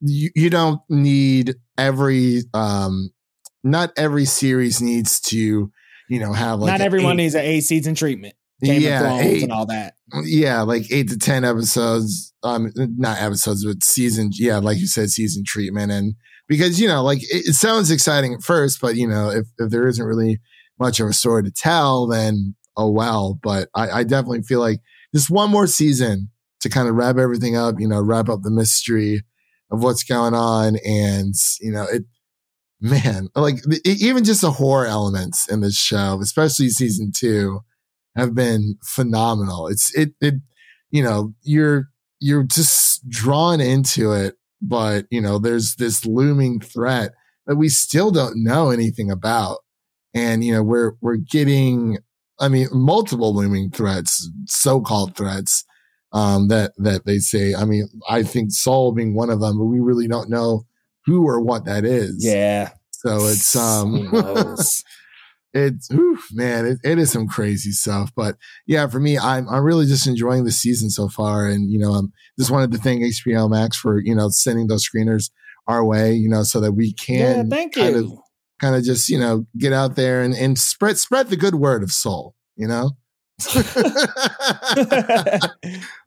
you, 0.00 0.30
you 0.34 0.50
don't 0.50 0.80
need 0.88 1.54
every 1.76 2.42
um, 2.54 3.10
not 3.62 3.92
every 3.96 4.24
series 4.24 4.80
needs 4.80 5.20
to, 5.20 5.70
you 6.08 6.18
know, 6.20 6.32
have 6.32 6.58
like 6.60 6.72
Not 6.72 6.80
everyone 6.80 7.12
eight- 7.12 7.24
needs 7.24 7.34
an 7.34 7.44
eight 7.44 7.60
season 7.60 7.94
treatment. 7.94 8.34
Game 8.60 8.82
yeah, 8.82 9.18
eight, 9.20 9.44
and 9.44 9.52
all 9.52 9.66
that. 9.66 9.94
yeah, 10.24 10.62
like 10.62 10.90
eight 10.90 11.08
to 11.10 11.16
ten 11.18 11.44
episodes. 11.44 12.34
Um, 12.42 12.72
not 12.74 13.22
episodes, 13.22 13.64
but 13.64 13.84
season. 13.84 14.30
Yeah, 14.32 14.58
like 14.58 14.78
you 14.78 14.88
said, 14.88 15.10
season 15.10 15.44
treatment, 15.46 15.92
and 15.92 16.14
because 16.48 16.80
you 16.80 16.88
know, 16.88 17.04
like 17.04 17.18
it, 17.22 17.46
it 17.50 17.54
sounds 17.54 17.92
exciting 17.92 18.34
at 18.34 18.42
first, 18.42 18.80
but 18.80 18.96
you 18.96 19.06
know, 19.06 19.30
if 19.30 19.46
if 19.58 19.70
there 19.70 19.86
isn't 19.86 20.04
really 20.04 20.40
much 20.80 20.98
of 20.98 21.06
a 21.06 21.12
story 21.12 21.44
to 21.44 21.52
tell, 21.52 22.08
then 22.08 22.56
oh 22.76 22.90
well. 22.90 23.38
But 23.40 23.68
I, 23.76 23.90
I 24.00 24.02
definitely 24.02 24.42
feel 24.42 24.58
like 24.58 24.80
just 25.14 25.30
one 25.30 25.50
more 25.50 25.66
season 25.66 26.30
to 26.60 26.68
kind 26.68 26.88
of 26.88 26.94
wrap 26.94 27.16
everything 27.16 27.56
up. 27.56 27.76
You 27.78 27.88
know, 27.88 28.02
wrap 28.02 28.28
up 28.28 28.42
the 28.42 28.50
mystery 28.50 29.22
of 29.70 29.82
what's 29.82 30.04
going 30.04 30.34
on, 30.34 30.76
and 30.84 31.34
you 31.60 31.72
know, 31.72 31.84
it. 31.84 32.04
Man, 32.80 33.26
like 33.34 33.56
e- 33.84 33.96
even 33.98 34.22
just 34.22 34.40
the 34.40 34.52
horror 34.52 34.86
elements 34.86 35.50
in 35.50 35.62
this 35.62 35.76
show, 35.76 36.20
especially 36.22 36.68
season 36.68 37.10
two, 37.12 37.58
have 38.14 38.36
been 38.36 38.76
phenomenal. 38.84 39.66
It's 39.66 39.92
it 39.96 40.10
it 40.20 40.34
you 40.90 41.02
know, 41.02 41.34
you're 41.42 41.88
you're 42.20 42.44
just 42.44 43.08
drawn 43.08 43.60
into 43.60 44.12
it, 44.12 44.34
but 44.60 45.06
you 45.10 45.20
know, 45.20 45.38
there's 45.38 45.76
this 45.76 46.04
looming 46.04 46.60
threat 46.60 47.12
that 47.46 47.56
we 47.56 47.68
still 47.68 48.10
don't 48.10 48.42
know 48.42 48.70
anything 48.70 49.10
about. 49.10 49.58
And 50.14 50.42
you 50.44 50.52
know, 50.52 50.62
we're 50.62 50.92
we're 51.00 51.16
getting 51.16 51.98
I 52.40 52.48
mean, 52.48 52.68
multiple 52.72 53.34
looming 53.34 53.70
threats, 53.70 54.30
so-called 54.46 55.16
threats 55.16 55.64
um 56.12 56.48
that 56.48 56.72
that 56.78 57.04
they 57.04 57.18
say. 57.18 57.54
I 57.54 57.64
mean, 57.64 57.88
I 58.08 58.22
think 58.22 58.52
Sol 58.52 58.92
being 58.92 59.14
one 59.14 59.30
of 59.30 59.40
them, 59.40 59.58
but 59.58 59.66
we 59.66 59.80
really 59.80 60.08
don't 60.08 60.30
know 60.30 60.64
who 61.04 61.26
or 61.26 61.40
what 61.40 61.64
that 61.64 61.84
is. 61.84 62.24
Yeah. 62.24 62.70
So 62.90 63.26
it's 63.26 63.54
um 63.54 64.10
it's 65.54 65.90
whew, 65.90 66.18
man, 66.32 66.66
it, 66.66 66.78
it 66.84 66.98
is 66.98 67.10
some 67.10 67.26
crazy 67.26 67.72
stuff. 67.72 68.12
But 68.14 68.36
yeah, 68.66 68.86
for 68.86 69.00
me, 69.00 69.18
I'm 69.18 69.48
I'm 69.48 69.62
really 69.62 69.86
just 69.86 70.06
enjoying 70.06 70.44
the 70.44 70.52
season 70.52 70.90
so 70.90 71.08
far, 71.08 71.46
and 71.46 71.70
you 71.70 71.78
know, 71.78 71.92
um, 71.92 72.12
just 72.38 72.50
wanted 72.50 72.72
to 72.72 72.78
thank 72.78 73.02
HBO 73.02 73.50
Max 73.50 73.76
for 73.76 74.00
you 74.00 74.14
know 74.14 74.28
sending 74.28 74.66
those 74.66 74.88
screeners 74.88 75.30
our 75.66 75.84
way, 75.84 76.14
you 76.14 76.28
know, 76.28 76.42
so 76.42 76.60
that 76.60 76.72
we 76.72 76.94
yeah, 77.08 77.34
can 77.34 77.50
thank 77.50 77.74
kind 77.74 77.94
you. 77.94 78.04
of 78.04 78.18
kind 78.60 78.74
of 78.74 78.82
just 78.84 79.08
you 79.08 79.18
know 79.18 79.46
get 79.58 79.72
out 79.72 79.96
there 79.96 80.22
and 80.22 80.34
and 80.34 80.58
spread 80.58 80.98
spread 80.98 81.28
the 81.28 81.36
good 81.36 81.54
word 81.56 81.82
of 81.82 81.90
Sol, 81.92 82.34
you 82.56 82.66
know. 82.68 82.90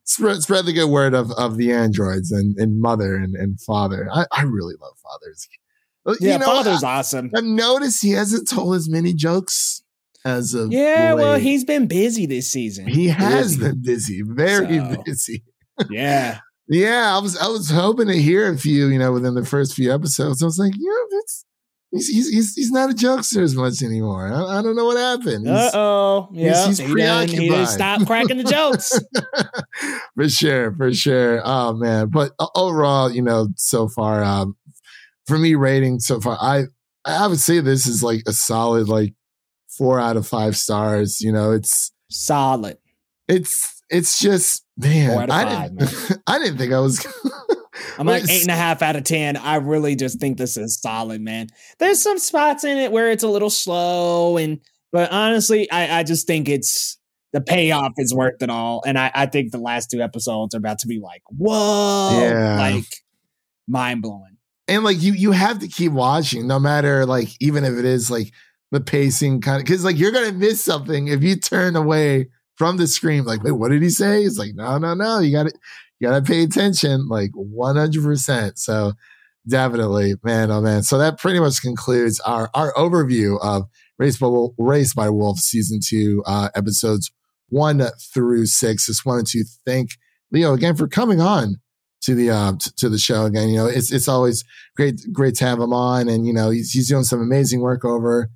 spread 0.03 0.41
spread 0.43 0.65
the 0.65 0.73
good 0.73 0.89
word 0.89 1.13
of 1.13 1.31
of 1.31 1.57
the 1.57 1.71
androids 1.71 2.31
and 2.31 2.55
and 2.57 2.81
mother 2.81 3.15
and 3.15 3.35
and 3.35 3.59
father. 3.61 4.09
I 4.11 4.25
I 4.31 4.43
really 4.43 4.75
love 4.81 4.93
fathers. 5.01 5.47
Yeah, 6.19 6.33
you 6.33 6.39
know, 6.39 6.45
father's 6.45 6.83
awesome. 6.83 7.31
I've 7.35 7.43
noticed 7.43 8.01
he 8.01 8.11
hasn't 8.11 8.49
told 8.49 8.75
as 8.75 8.89
many 8.89 9.13
jokes 9.13 9.83
as 10.25 10.53
of 10.53 10.71
Yeah, 10.71 11.13
well, 11.13 11.37
he's 11.39 11.63
been 11.63 11.87
busy 11.87 12.25
this 12.25 12.49
season. 12.51 12.87
he 12.87 13.07
has 13.07 13.55
Busy. 13.57 13.59
been 13.71 13.81
busy, 13.83 14.21
very 14.25 14.77
So- 14.79 15.03
busy. 15.05 15.43
Yeah. 15.89 16.39
Yeah, 16.67 17.17
I 17.17 17.19
was 17.19 17.35
I 17.37 17.47
was 17.47 17.69
hoping 17.69 18.07
to 18.07 18.13
hear 18.17 18.49
a 18.49 18.57
few, 18.57 18.87
you 18.87 18.97
know, 18.97 19.11
within 19.11 19.33
the 19.33 19.43
first 19.43 19.73
few 19.73 19.93
episodes. 19.93 20.41
I 20.41 20.45
was 20.45 20.57
like, 20.57 20.73
you 20.77 20.87
know, 20.87 21.19
it's 21.19 21.43
he's 21.91 22.07
he's 22.07 22.29
he's, 22.29 22.53
he's 22.55 22.71
not 22.71 22.89
a 22.89 22.93
jokester 22.93 23.41
as 23.41 23.55
much 23.55 23.81
anymore. 23.83 24.31
I, 24.31 24.59
I 24.59 24.61
don't 24.61 24.75
know 24.75 24.85
what 24.85 24.97
happened. 24.97 25.47
Uh 25.47 25.71
oh. 25.73 26.29
Yeah. 26.31 26.67
he's 26.67 26.77
he 26.77 26.85
done, 26.85 27.27
he 27.27 27.37
preoccupied. 27.37 27.67
stopped 27.67 28.07
cracking 28.07 28.37
the 28.37 28.43
jokes. 28.43 28.99
for 30.15 30.29
sure, 30.29 30.75
for 30.75 30.93
sure. 30.93 31.41
Oh 31.43 31.73
man, 31.73 32.09
but 32.09 32.31
overall, 32.55 33.11
you 33.11 33.21
know, 33.21 33.49
so 33.57 33.87
far, 33.87 34.23
um, 34.23 34.55
for 35.27 35.37
me, 35.37 35.55
rating 35.55 35.99
so 35.99 36.19
far, 36.19 36.37
I 36.41 36.63
I 37.05 37.27
would 37.27 37.39
say 37.39 37.59
this 37.59 37.85
is 37.85 38.01
like 38.03 38.23
a 38.27 38.33
solid 38.33 38.87
like 38.87 39.13
four 39.77 39.99
out 39.99 40.17
of 40.17 40.27
five 40.27 40.57
stars. 40.57 41.21
You 41.21 41.31
know, 41.31 41.51
it's 41.51 41.91
Solid. 42.09 42.77
it's 43.27 43.81
it's 43.89 44.19
just 44.19 44.65
man, 44.77 45.23
of 45.23 45.29
I 45.29 45.67
didn't 45.67 46.21
I 46.27 46.39
didn't 46.39 46.57
think 46.57 46.73
I 46.73 46.79
was. 46.79 47.05
I'm 47.97 48.07
like 48.07 48.29
eight 48.29 48.41
and 48.41 48.51
a 48.51 48.55
half 48.55 48.81
out 48.81 48.95
of 48.95 49.03
ten. 49.03 49.37
I 49.37 49.55
really 49.55 49.95
just 49.95 50.19
think 50.19 50.37
this 50.37 50.57
is 50.57 50.79
solid, 50.79 51.21
man. 51.21 51.47
There's 51.79 52.01
some 52.01 52.17
spots 52.19 52.63
in 52.63 52.77
it 52.77 52.91
where 52.91 53.09
it's 53.11 53.23
a 53.23 53.29
little 53.29 53.49
slow, 53.49 54.37
and 54.37 54.59
but 54.91 55.11
honestly, 55.11 55.69
I, 55.71 55.99
I 55.99 56.03
just 56.03 56.27
think 56.27 56.49
it's 56.49 56.97
the 57.33 57.41
payoff 57.41 57.93
is 57.97 58.13
worth 58.13 58.41
it 58.41 58.49
all. 58.49 58.83
And 58.85 58.99
I, 58.99 59.09
I 59.15 59.25
think 59.25 59.51
the 59.51 59.57
last 59.57 59.89
two 59.89 60.01
episodes 60.01 60.53
are 60.53 60.57
about 60.57 60.79
to 60.79 60.87
be 60.87 60.99
like, 60.99 61.21
whoa, 61.29 62.19
Yeah. 62.21 62.57
like 62.59 62.85
mind 63.67 64.01
blowing. 64.01 64.37
and 64.67 64.83
like 64.83 65.01
you 65.01 65.13
you 65.13 65.31
have 65.31 65.59
to 65.59 65.67
keep 65.67 65.91
watching 65.93 66.45
no 66.47 66.59
matter 66.59 67.05
like 67.05 67.29
even 67.39 67.63
if 67.63 67.73
it 67.77 67.85
is 67.85 68.11
like 68.11 68.33
the 68.71 68.81
pacing 68.81 69.39
kind 69.41 69.61
of 69.61 69.65
because 69.65 69.83
like 69.85 69.97
you're 69.97 70.11
gonna 70.11 70.31
miss 70.33 70.61
something 70.63 71.07
if 71.07 71.23
you 71.23 71.35
turn 71.37 71.75
away 71.75 72.27
from 72.57 72.77
the 72.77 72.85
screen. 72.87 73.23
Like, 73.23 73.43
wait, 73.43 73.53
what 73.53 73.69
did 73.71 73.81
he 73.81 73.89
say? 73.89 74.23
It's 74.23 74.37
like, 74.37 74.51
no, 74.53 74.77
no, 74.77 74.93
no. 74.93 75.19
You 75.19 75.31
got 75.31 75.43
to 75.47 75.53
you 76.01 76.07
got 76.07 76.15
to 76.15 76.29
pay 76.29 76.43
attention, 76.43 77.07
like 77.07 77.29
100. 77.33 78.03
percent 78.03 78.57
So 78.57 78.93
definitely, 79.47 80.15
man, 80.23 80.49
oh 80.49 80.61
man. 80.61 80.81
So 80.81 80.97
that 80.97 81.19
pretty 81.19 81.39
much 81.39 81.61
concludes 81.61 82.19
our 82.21 82.49
our 82.55 82.73
overview 82.73 83.37
of 83.41 83.67
Race 83.99 84.17
by 84.17 84.27
Raised 84.57 84.95
by 84.95 85.09
Wolf 85.09 85.37
season 85.37 85.79
two 85.85 86.23
uh, 86.25 86.49
episodes 86.55 87.11
one 87.49 87.83
through 88.13 88.47
six. 88.47 88.87
Just 88.87 89.05
wanted 89.05 89.27
to 89.27 89.45
thank 89.65 89.91
Leo 90.31 90.53
again 90.53 90.75
for 90.75 90.87
coming 90.87 91.21
on 91.21 91.57
to 92.01 92.15
the 92.15 92.31
uh, 92.31 92.53
t- 92.53 92.71
to 92.77 92.89
the 92.89 92.97
show 92.97 93.25
again. 93.25 93.49
You 93.49 93.57
know, 93.57 93.67
it's 93.67 93.91
it's 93.91 94.07
always 94.07 94.43
great 94.75 94.99
great 95.13 95.35
to 95.35 95.45
have 95.45 95.59
him 95.59 95.71
on, 95.73 96.09
and 96.09 96.25
you 96.25 96.33
know 96.33 96.49
he's 96.49 96.71
he's 96.71 96.89
doing 96.89 97.03
some 97.03 97.21
amazing 97.21 97.61
work 97.61 97.85
over 97.85 98.31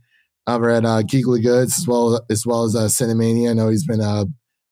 over 0.45 0.69
at 0.69 0.85
uh, 0.85 1.01
Geekly 1.01 1.41
Goods 1.41 1.79
as 1.79 1.87
well 1.87 2.23
as 2.29 2.45
well 2.45 2.63
as 2.65 2.75
uh, 2.75 2.85
Cinemania. 2.85 3.49
I 3.49 3.53
know 3.53 3.69
he's 3.69 3.87
been 3.87 4.01
uh, 4.01 4.25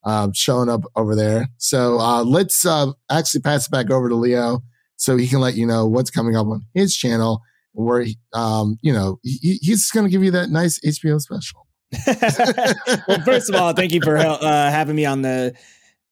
uh 0.04 0.28
showing 0.34 0.68
up 0.68 0.82
over 0.96 1.14
there. 1.14 1.48
So 1.58 1.98
uh, 1.98 2.24
let's 2.24 2.64
uh, 2.66 2.92
actually 3.10 3.40
pass 3.40 3.66
it 3.66 3.70
back 3.70 3.90
over 3.90 4.08
to 4.08 4.14
Leo 4.14 4.60
so 4.96 5.16
he 5.16 5.26
can 5.26 5.40
let 5.40 5.54
you 5.54 5.66
know 5.66 5.86
what's 5.86 6.10
coming 6.10 6.36
up 6.36 6.46
on 6.46 6.62
his 6.74 6.96
channel. 6.96 7.40
Where 7.72 8.06
um, 8.32 8.78
you 8.82 8.92
know 8.92 9.18
he, 9.22 9.58
he's 9.60 9.90
going 9.90 10.06
to 10.06 10.10
give 10.10 10.22
you 10.22 10.30
that 10.32 10.50
nice 10.50 10.78
HBO 10.80 11.20
special. 11.20 11.66
well, 13.08 13.20
first 13.24 13.50
of 13.50 13.56
all, 13.56 13.72
thank 13.72 13.92
you 13.92 14.00
for 14.00 14.16
uh, 14.16 14.70
having 14.70 14.94
me 14.94 15.04
on 15.04 15.22
the 15.22 15.54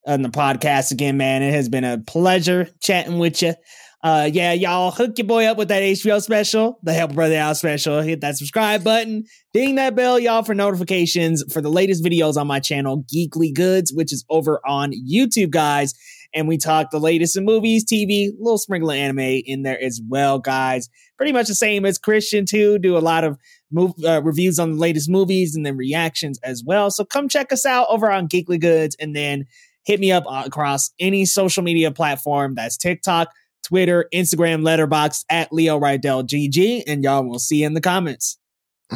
on 0.06 0.22
the 0.22 0.28
podcast 0.28 0.90
again, 0.90 1.16
man. 1.16 1.42
It 1.42 1.52
has 1.52 1.68
been 1.68 1.84
a 1.84 1.98
pleasure 1.98 2.68
chatting 2.80 3.18
with 3.18 3.42
you. 3.42 3.54
Uh, 4.02 4.28
yeah, 4.32 4.52
y'all 4.52 4.90
hook 4.90 5.16
your 5.16 5.26
boy 5.28 5.44
up 5.44 5.56
with 5.56 5.68
that 5.68 5.80
HBO 5.80 6.20
special, 6.20 6.80
the 6.82 6.92
Help 6.92 7.14
Brother 7.14 7.36
Out 7.36 7.56
special. 7.56 8.00
Hit 8.00 8.20
that 8.22 8.36
subscribe 8.36 8.82
button, 8.82 9.24
ding 9.52 9.76
that 9.76 9.94
bell, 9.94 10.18
y'all, 10.18 10.42
for 10.42 10.56
notifications 10.56 11.44
for 11.52 11.60
the 11.60 11.70
latest 11.70 12.02
videos 12.04 12.36
on 12.36 12.48
my 12.48 12.58
channel, 12.58 13.04
Geekly 13.14 13.54
Goods, 13.54 13.92
which 13.92 14.12
is 14.12 14.24
over 14.28 14.60
on 14.66 14.90
YouTube, 14.92 15.50
guys. 15.50 15.94
And 16.34 16.48
we 16.48 16.58
talk 16.58 16.90
the 16.90 16.98
latest 16.98 17.36
in 17.36 17.44
movies, 17.44 17.84
TV, 17.84 18.30
little 18.40 18.58
sprinkle 18.58 18.90
of 18.90 18.96
anime 18.96 19.20
in 19.20 19.62
there 19.62 19.80
as 19.80 20.00
well, 20.08 20.40
guys. 20.40 20.88
Pretty 21.16 21.32
much 21.32 21.46
the 21.46 21.54
same 21.54 21.84
as 21.84 21.98
Christian 21.98 22.44
too. 22.44 22.80
Do 22.80 22.96
a 22.96 22.98
lot 22.98 23.22
of 23.22 23.38
move 23.70 23.92
uh, 24.04 24.20
reviews 24.22 24.58
on 24.58 24.72
the 24.72 24.78
latest 24.78 25.08
movies 25.08 25.54
and 25.54 25.64
then 25.64 25.76
reactions 25.76 26.40
as 26.42 26.64
well. 26.66 26.90
So 26.90 27.04
come 27.04 27.28
check 27.28 27.52
us 27.52 27.64
out 27.64 27.86
over 27.88 28.10
on 28.10 28.26
Geekly 28.28 28.60
Goods, 28.60 28.96
and 28.98 29.14
then 29.14 29.44
hit 29.84 30.00
me 30.00 30.10
up 30.10 30.24
across 30.28 30.90
any 30.98 31.24
social 31.24 31.62
media 31.62 31.92
platform. 31.92 32.56
That's 32.56 32.76
TikTok 32.76 33.28
Twitter, 33.62 34.06
Instagram, 34.12 34.62
Letterboxd 34.62 35.24
at 35.30 35.52
Leo 35.52 35.78
Rydell 35.78 36.26
GG, 36.26 36.84
and 36.86 37.04
y'all 37.04 37.24
will 37.24 37.38
see 37.38 37.64
in 37.64 37.74
the 37.74 37.80
comments. 37.80 38.38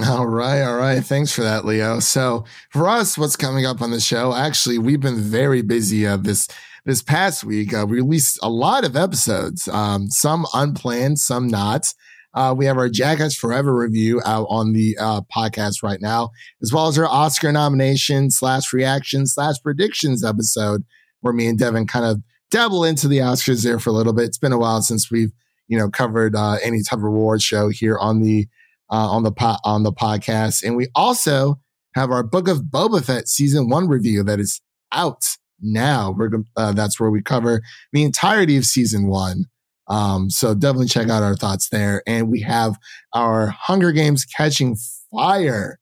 All 0.04 0.26
right, 0.26 0.62
all 0.62 0.76
right. 0.76 1.02
Thanks 1.02 1.32
for 1.32 1.42
that, 1.42 1.64
Leo. 1.64 2.00
So 2.00 2.44
for 2.70 2.86
us, 2.86 3.16
what's 3.16 3.36
coming 3.36 3.64
up 3.64 3.80
on 3.80 3.90
the 3.90 4.00
show? 4.00 4.34
Actually, 4.34 4.78
we've 4.78 5.00
been 5.00 5.20
very 5.20 5.62
busy 5.62 6.06
uh, 6.06 6.18
this 6.18 6.48
this 6.84 7.02
past 7.02 7.44
week. 7.44 7.72
Uh, 7.72 7.86
we 7.88 7.96
released 7.96 8.38
a 8.42 8.50
lot 8.50 8.84
of 8.84 8.94
episodes, 8.94 9.68
um, 9.68 10.10
some 10.10 10.46
unplanned, 10.52 11.18
some 11.18 11.48
not. 11.48 11.94
Uh, 12.34 12.54
we 12.54 12.66
have 12.66 12.76
our 12.76 12.90
Jackass 12.90 13.34
Forever 13.34 13.74
review 13.74 14.20
out 14.26 14.46
on 14.50 14.74
the 14.74 14.94
uh, 15.00 15.22
podcast 15.34 15.82
right 15.82 16.02
now, 16.02 16.28
as 16.62 16.70
well 16.70 16.88
as 16.88 16.98
our 16.98 17.06
Oscar 17.06 17.50
nomination 17.50 18.30
slash 18.30 18.74
reaction 18.74 19.26
slash 19.26 19.56
predictions 19.62 20.22
episode, 20.22 20.84
where 21.22 21.32
me 21.32 21.46
and 21.46 21.58
Devin 21.58 21.86
kind 21.86 22.04
of 22.04 22.22
dabble 22.56 22.84
into 22.84 23.06
the 23.06 23.18
Oscars 23.18 23.62
there 23.62 23.78
for 23.78 23.90
a 23.90 23.92
little 23.92 24.14
bit. 24.14 24.24
It's 24.24 24.38
been 24.38 24.52
a 24.52 24.58
while 24.58 24.80
since 24.80 25.10
we've 25.10 25.30
you 25.68 25.76
know 25.76 25.90
covered 25.90 26.34
uh, 26.34 26.56
any 26.62 26.82
type 26.82 27.00
of 27.00 27.04
award 27.04 27.42
show 27.42 27.68
here 27.68 27.98
on 27.98 28.22
the 28.22 28.46
uh, 28.90 29.10
on 29.10 29.24
the 29.24 29.32
po- 29.32 29.58
on 29.64 29.82
the 29.82 29.92
podcast, 29.92 30.62
and 30.64 30.76
we 30.76 30.88
also 30.94 31.60
have 31.94 32.10
our 32.10 32.22
Book 32.22 32.48
of 32.48 32.60
Boba 32.60 33.04
Fett 33.04 33.28
season 33.28 33.68
one 33.68 33.88
review 33.88 34.22
that 34.22 34.40
is 34.40 34.62
out 34.92 35.22
now. 35.60 36.14
We're 36.16 36.30
uh, 36.56 36.72
that's 36.72 36.98
where 36.98 37.10
we 37.10 37.20
cover 37.22 37.60
the 37.92 38.04
entirety 38.04 38.56
of 38.56 38.64
season 38.64 39.06
one. 39.08 39.44
Um, 39.88 40.30
so 40.30 40.54
definitely 40.54 40.88
check 40.88 41.08
out 41.08 41.22
our 41.22 41.36
thoughts 41.36 41.68
there. 41.68 42.02
And 42.06 42.28
we 42.28 42.40
have 42.40 42.76
our 43.12 43.48
Hunger 43.48 43.92
Games 43.92 44.24
Catching 44.24 44.76
Fire 45.12 45.78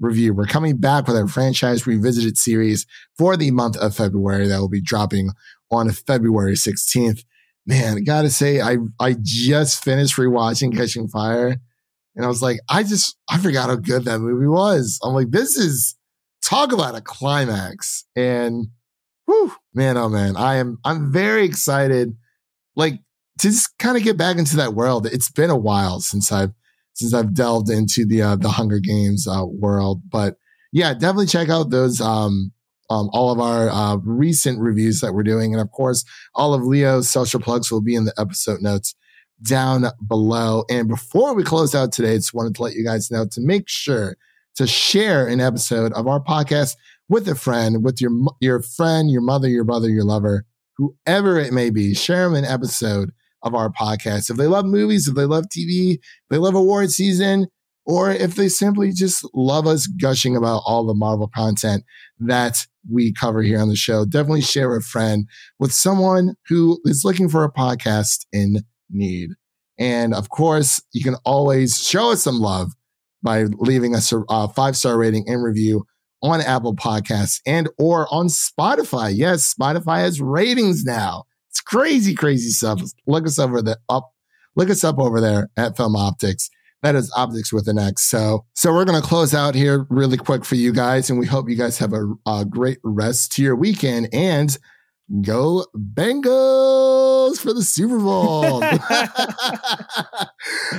review. 0.00 0.34
We're 0.34 0.46
coming 0.46 0.76
back 0.76 1.06
with 1.06 1.16
our 1.16 1.28
franchise 1.28 1.86
revisited 1.86 2.36
series 2.36 2.86
for 3.16 3.36
the 3.36 3.50
month 3.50 3.76
of 3.76 3.94
February 3.94 4.48
that 4.48 4.58
will 4.60 4.68
be 4.68 4.82
dropping 4.82 5.30
on 5.70 5.90
February 5.90 6.54
16th. 6.54 7.24
Man, 7.66 7.96
I 7.96 8.00
gotta 8.00 8.30
say, 8.30 8.60
I, 8.60 8.76
I 9.00 9.16
just 9.20 9.82
finished 9.82 10.16
rewatching 10.16 10.76
Catching 10.76 11.08
Fire 11.08 11.56
and 12.16 12.24
I 12.24 12.28
was 12.28 12.42
like, 12.42 12.58
I 12.68 12.82
just, 12.82 13.16
I 13.28 13.38
forgot 13.38 13.68
how 13.68 13.76
good 13.76 14.04
that 14.04 14.20
movie 14.20 14.46
was. 14.46 14.98
I'm 15.02 15.12
like, 15.12 15.30
this 15.30 15.56
is, 15.56 15.96
talk 16.42 16.72
about 16.72 16.94
a 16.94 17.00
climax. 17.00 18.04
And 18.16 18.68
whew, 19.26 19.52
man, 19.74 19.96
oh 19.98 20.08
man, 20.08 20.36
I 20.36 20.56
am, 20.56 20.78
I'm 20.84 21.12
very 21.12 21.44
excited. 21.44 22.16
Like 22.74 23.00
to 23.40 23.48
just 23.48 23.76
kind 23.78 23.96
of 23.96 24.02
get 24.02 24.16
back 24.16 24.38
into 24.38 24.56
that 24.56 24.74
world. 24.74 25.06
It's 25.06 25.30
been 25.30 25.50
a 25.50 25.56
while 25.56 26.00
since 26.00 26.32
I've, 26.32 26.52
since 26.96 27.14
I've 27.14 27.34
delved 27.34 27.70
into 27.70 28.04
the, 28.04 28.22
uh, 28.22 28.36
the 28.36 28.48
Hunger 28.48 28.80
Games, 28.80 29.28
uh, 29.28 29.44
world, 29.46 30.02
but 30.10 30.36
yeah, 30.72 30.92
definitely 30.92 31.26
check 31.26 31.48
out 31.48 31.70
those, 31.70 32.00
um, 32.00 32.52
um, 32.90 33.08
all 33.12 33.30
of 33.30 33.40
our 33.40 33.68
uh, 33.68 33.96
recent 34.04 34.60
reviews 34.60 35.00
that 35.00 35.12
we're 35.12 35.22
doing. 35.22 35.52
And 35.52 35.60
of 35.60 35.70
course, 35.72 36.04
all 36.34 36.54
of 36.54 36.62
Leo's 36.62 37.10
social 37.10 37.40
plugs 37.40 37.70
will 37.70 37.80
be 37.80 37.94
in 37.94 38.04
the 38.04 38.14
episode 38.18 38.60
notes 38.60 38.94
down 39.42 39.86
below. 40.06 40.64
And 40.70 40.88
before 40.88 41.34
we 41.34 41.42
close 41.42 41.74
out 41.74 41.92
today, 41.92 42.12
I 42.12 42.16
just 42.16 42.34
wanted 42.34 42.54
to 42.54 42.62
let 42.62 42.74
you 42.74 42.84
guys 42.84 43.10
know 43.10 43.26
to 43.26 43.40
make 43.40 43.68
sure 43.68 44.16
to 44.56 44.66
share 44.66 45.26
an 45.26 45.40
episode 45.40 45.92
of 45.92 46.06
our 46.06 46.20
podcast 46.20 46.76
with 47.08 47.28
a 47.28 47.34
friend, 47.34 47.84
with 47.84 48.00
your, 48.00 48.10
your 48.40 48.62
friend, 48.62 49.10
your 49.10 49.20
mother, 49.20 49.48
your 49.48 49.64
brother, 49.64 49.88
your 49.88 50.04
lover, 50.04 50.44
whoever 50.76 51.38
it 51.38 51.52
may 51.52 51.70
be. 51.70 51.94
Share 51.94 52.24
them 52.24 52.34
an 52.34 52.44
episode 52.44 53.12
of 53.46 53.54
our 53.54 53.70
podcast. 53.70 54.30
If 54.30 54.36
they 54.36 54.46
love 54.46 54.66
movies, 54.66 55.08
if 55.08 55.14
they 55.14 55.24
love 55.24 55.44
TV, 55.46 55.98
they 56.30 56.38
love 56.38 56.54
award 56.54 56.90
season, 56.90 57.46
or 57.84 58.10
if 58.10 58.34
they 58.34 58.48
simply 58.48 58.92
just 58.92 59.26
love 59.32 59.66
us 59.66 59.86
gushing 59.86 60.36
about 60.36 60.62
all 60.66 60.84
the 60.84 60.94
Marvel 60.94 61.30
content 61.34 61.84
that 62.18 62.66
we 62.90 63.12
cover 63.12 63.42
here 63.42 63.60
on 63.60 63.68
the 63.68 63.76
show, 63.76 64.04
definitely 64.04 64.42
share 64.42 64.76
a 64.76 64.82
friend 64.82 65.28
with 65.58 65.72
someone 65.72 66.34
who 66.48 66.78
is 66.84 67.02
looking 67.04 67.28
for 67.28 67.44
a 67.44 67.52
podcast 67.52 68.26
in 68.32 68.62
need. 68.90 69.30
And 69.78 70.14
of 70.14 70.28
course, 70.30 70.82
you 70.92 71.04
can 71.04 71.16
always 71.24 71.78
show 71.78 72.12
us 72.12 72.24
some 72.24 72.40
love 72.40 72.72
by 73.22 73.44
leaving 73.44 73.94
us 73.94 74.12
a, 74.12 74.22
a 74.28 74.48
five 74.48 74.76
star 74.76 74.98
rating 74.98 75.24
and 75.28 75.42
review 75.42 75.84
on 76.22 76.40
Apple 76.40 76.74
Podcasts 76.74 77.40
and 77.46 77.68
or 77.78 78.06
on 78.10 78.26
Spotify. 78.26 79.12
Yes, 79.14 79.54
Spotify 79.54 79.98
has 79.98 80.20
ratings 80.20 80.84
now. 80.84 81.24
It's 81.56 81.62
crazy, 81.62 82.14
crazy 82.14 82.50
stuff. 82.50 82.82
Look 83.06 83.26
us 83.26 83.38
over 83.38 83.62
the 83.62 83.78
up, 83.88 84.12
look 84.56 84.68
us 84.68 84.84
up 84.84 84.98
over 84.98 85.22
there 85.22 85.48
at 85.56 85.74
Film 85.74 85.94
Optix. 85.94 86.50
That 86.82 86.94
is 86.94 87.10
optics 87.16 87.50
with 87.50 87.66
an 87.66 87.78
X. 87.78 88.02
So, 88.02 88.44
so 88.52 88.74
we're 88.74 88.84
going 88.84 89.00
to 89.00 89.08
close 89.08 89.32
out 89.32 89.54
here 89.54 89.86
really 89.88 90.18
quick 90.18 90.44
for 90.44 90.56
you 90.56 90.70
guys. 90.70 91.08
And 91.08 91.18
we 91.18 91.24
hope 91.24 91.48
you 91.48 91.56
guys 91.56 91.78
have 91.78 91.94
a, 91.94 92.12
a 92.26 92.44
great 92.44 92.76
rest 92.84 93.32
to 93.32 93.42
your 93.42 93.56
weekend 93.56 94.10
and 94.12 94.58
go 95.22 95.64
Bengals 95.74 97.15
for 97.46 97.54
the 97.54 97.62
Super 97.62 97.98
Bowl. 97.98 98.64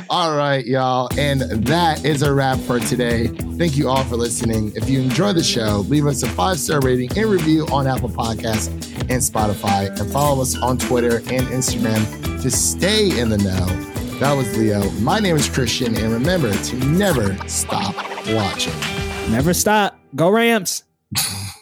all 0.09 0.35
right, 0.35 0.65
y'all. 0.65 1.07
And 1.17 1.41
that 1.65 2.03
is 2.03 2.23
a 2.23 2.33
wrap 2.33 2.59
for 2.59 2.81
today. 2.81 3.27
Thank 3.57 3.77
you 3.77 3.87
all 3.87 4.03
for 4.03 4.17
listening. 4.17 4.73
If 4.75 4.89
you 4.89 4.99
enjoy 4.99 5.31
the 5.31 5.43
show, 5.43 5.85
leave 5.87 6.05
us 6.05 6.23
a 6.23 6.27
five 6.27 6.59
star 6.59 6.81
rating 6.81 7.17
and 7.17 7.29
review 7.29 7.65
on 7.67 7.87
Apple 7.87 8.09
Podcasts 8.09 8.67
and 8.99 9.21
Spotify, 9.21 9.97
and 9.97 10.11
follow 10.11 10.41
us 10.41 10.57
on 10.57 10.77
Twitter 10.77 11.17
and 11.17 11.47
Instagram 11.47 12.41
to 12.41 12.51
stay 12.51 13.17
in 13.17 13.29
the 13.29 13.37
know. 13.37 13.65
That 14.19 14.33
was 14.33 14.57
Leo. 14.57 14.89
My 14.99 15.19
name 15.19 15.37
is 15.37 15.47
Christian, 15.47 15.95
and 15.95 16.11
remember 16.11 16.51
to 16.51 16.75
never 16.87 17.37
stop 17.47 17.95
watching. 18.27 18.73
Never 19.31 19.53
stop. 19.53 19.97
Go 20.15 20.29
Rams. 20.29 20.83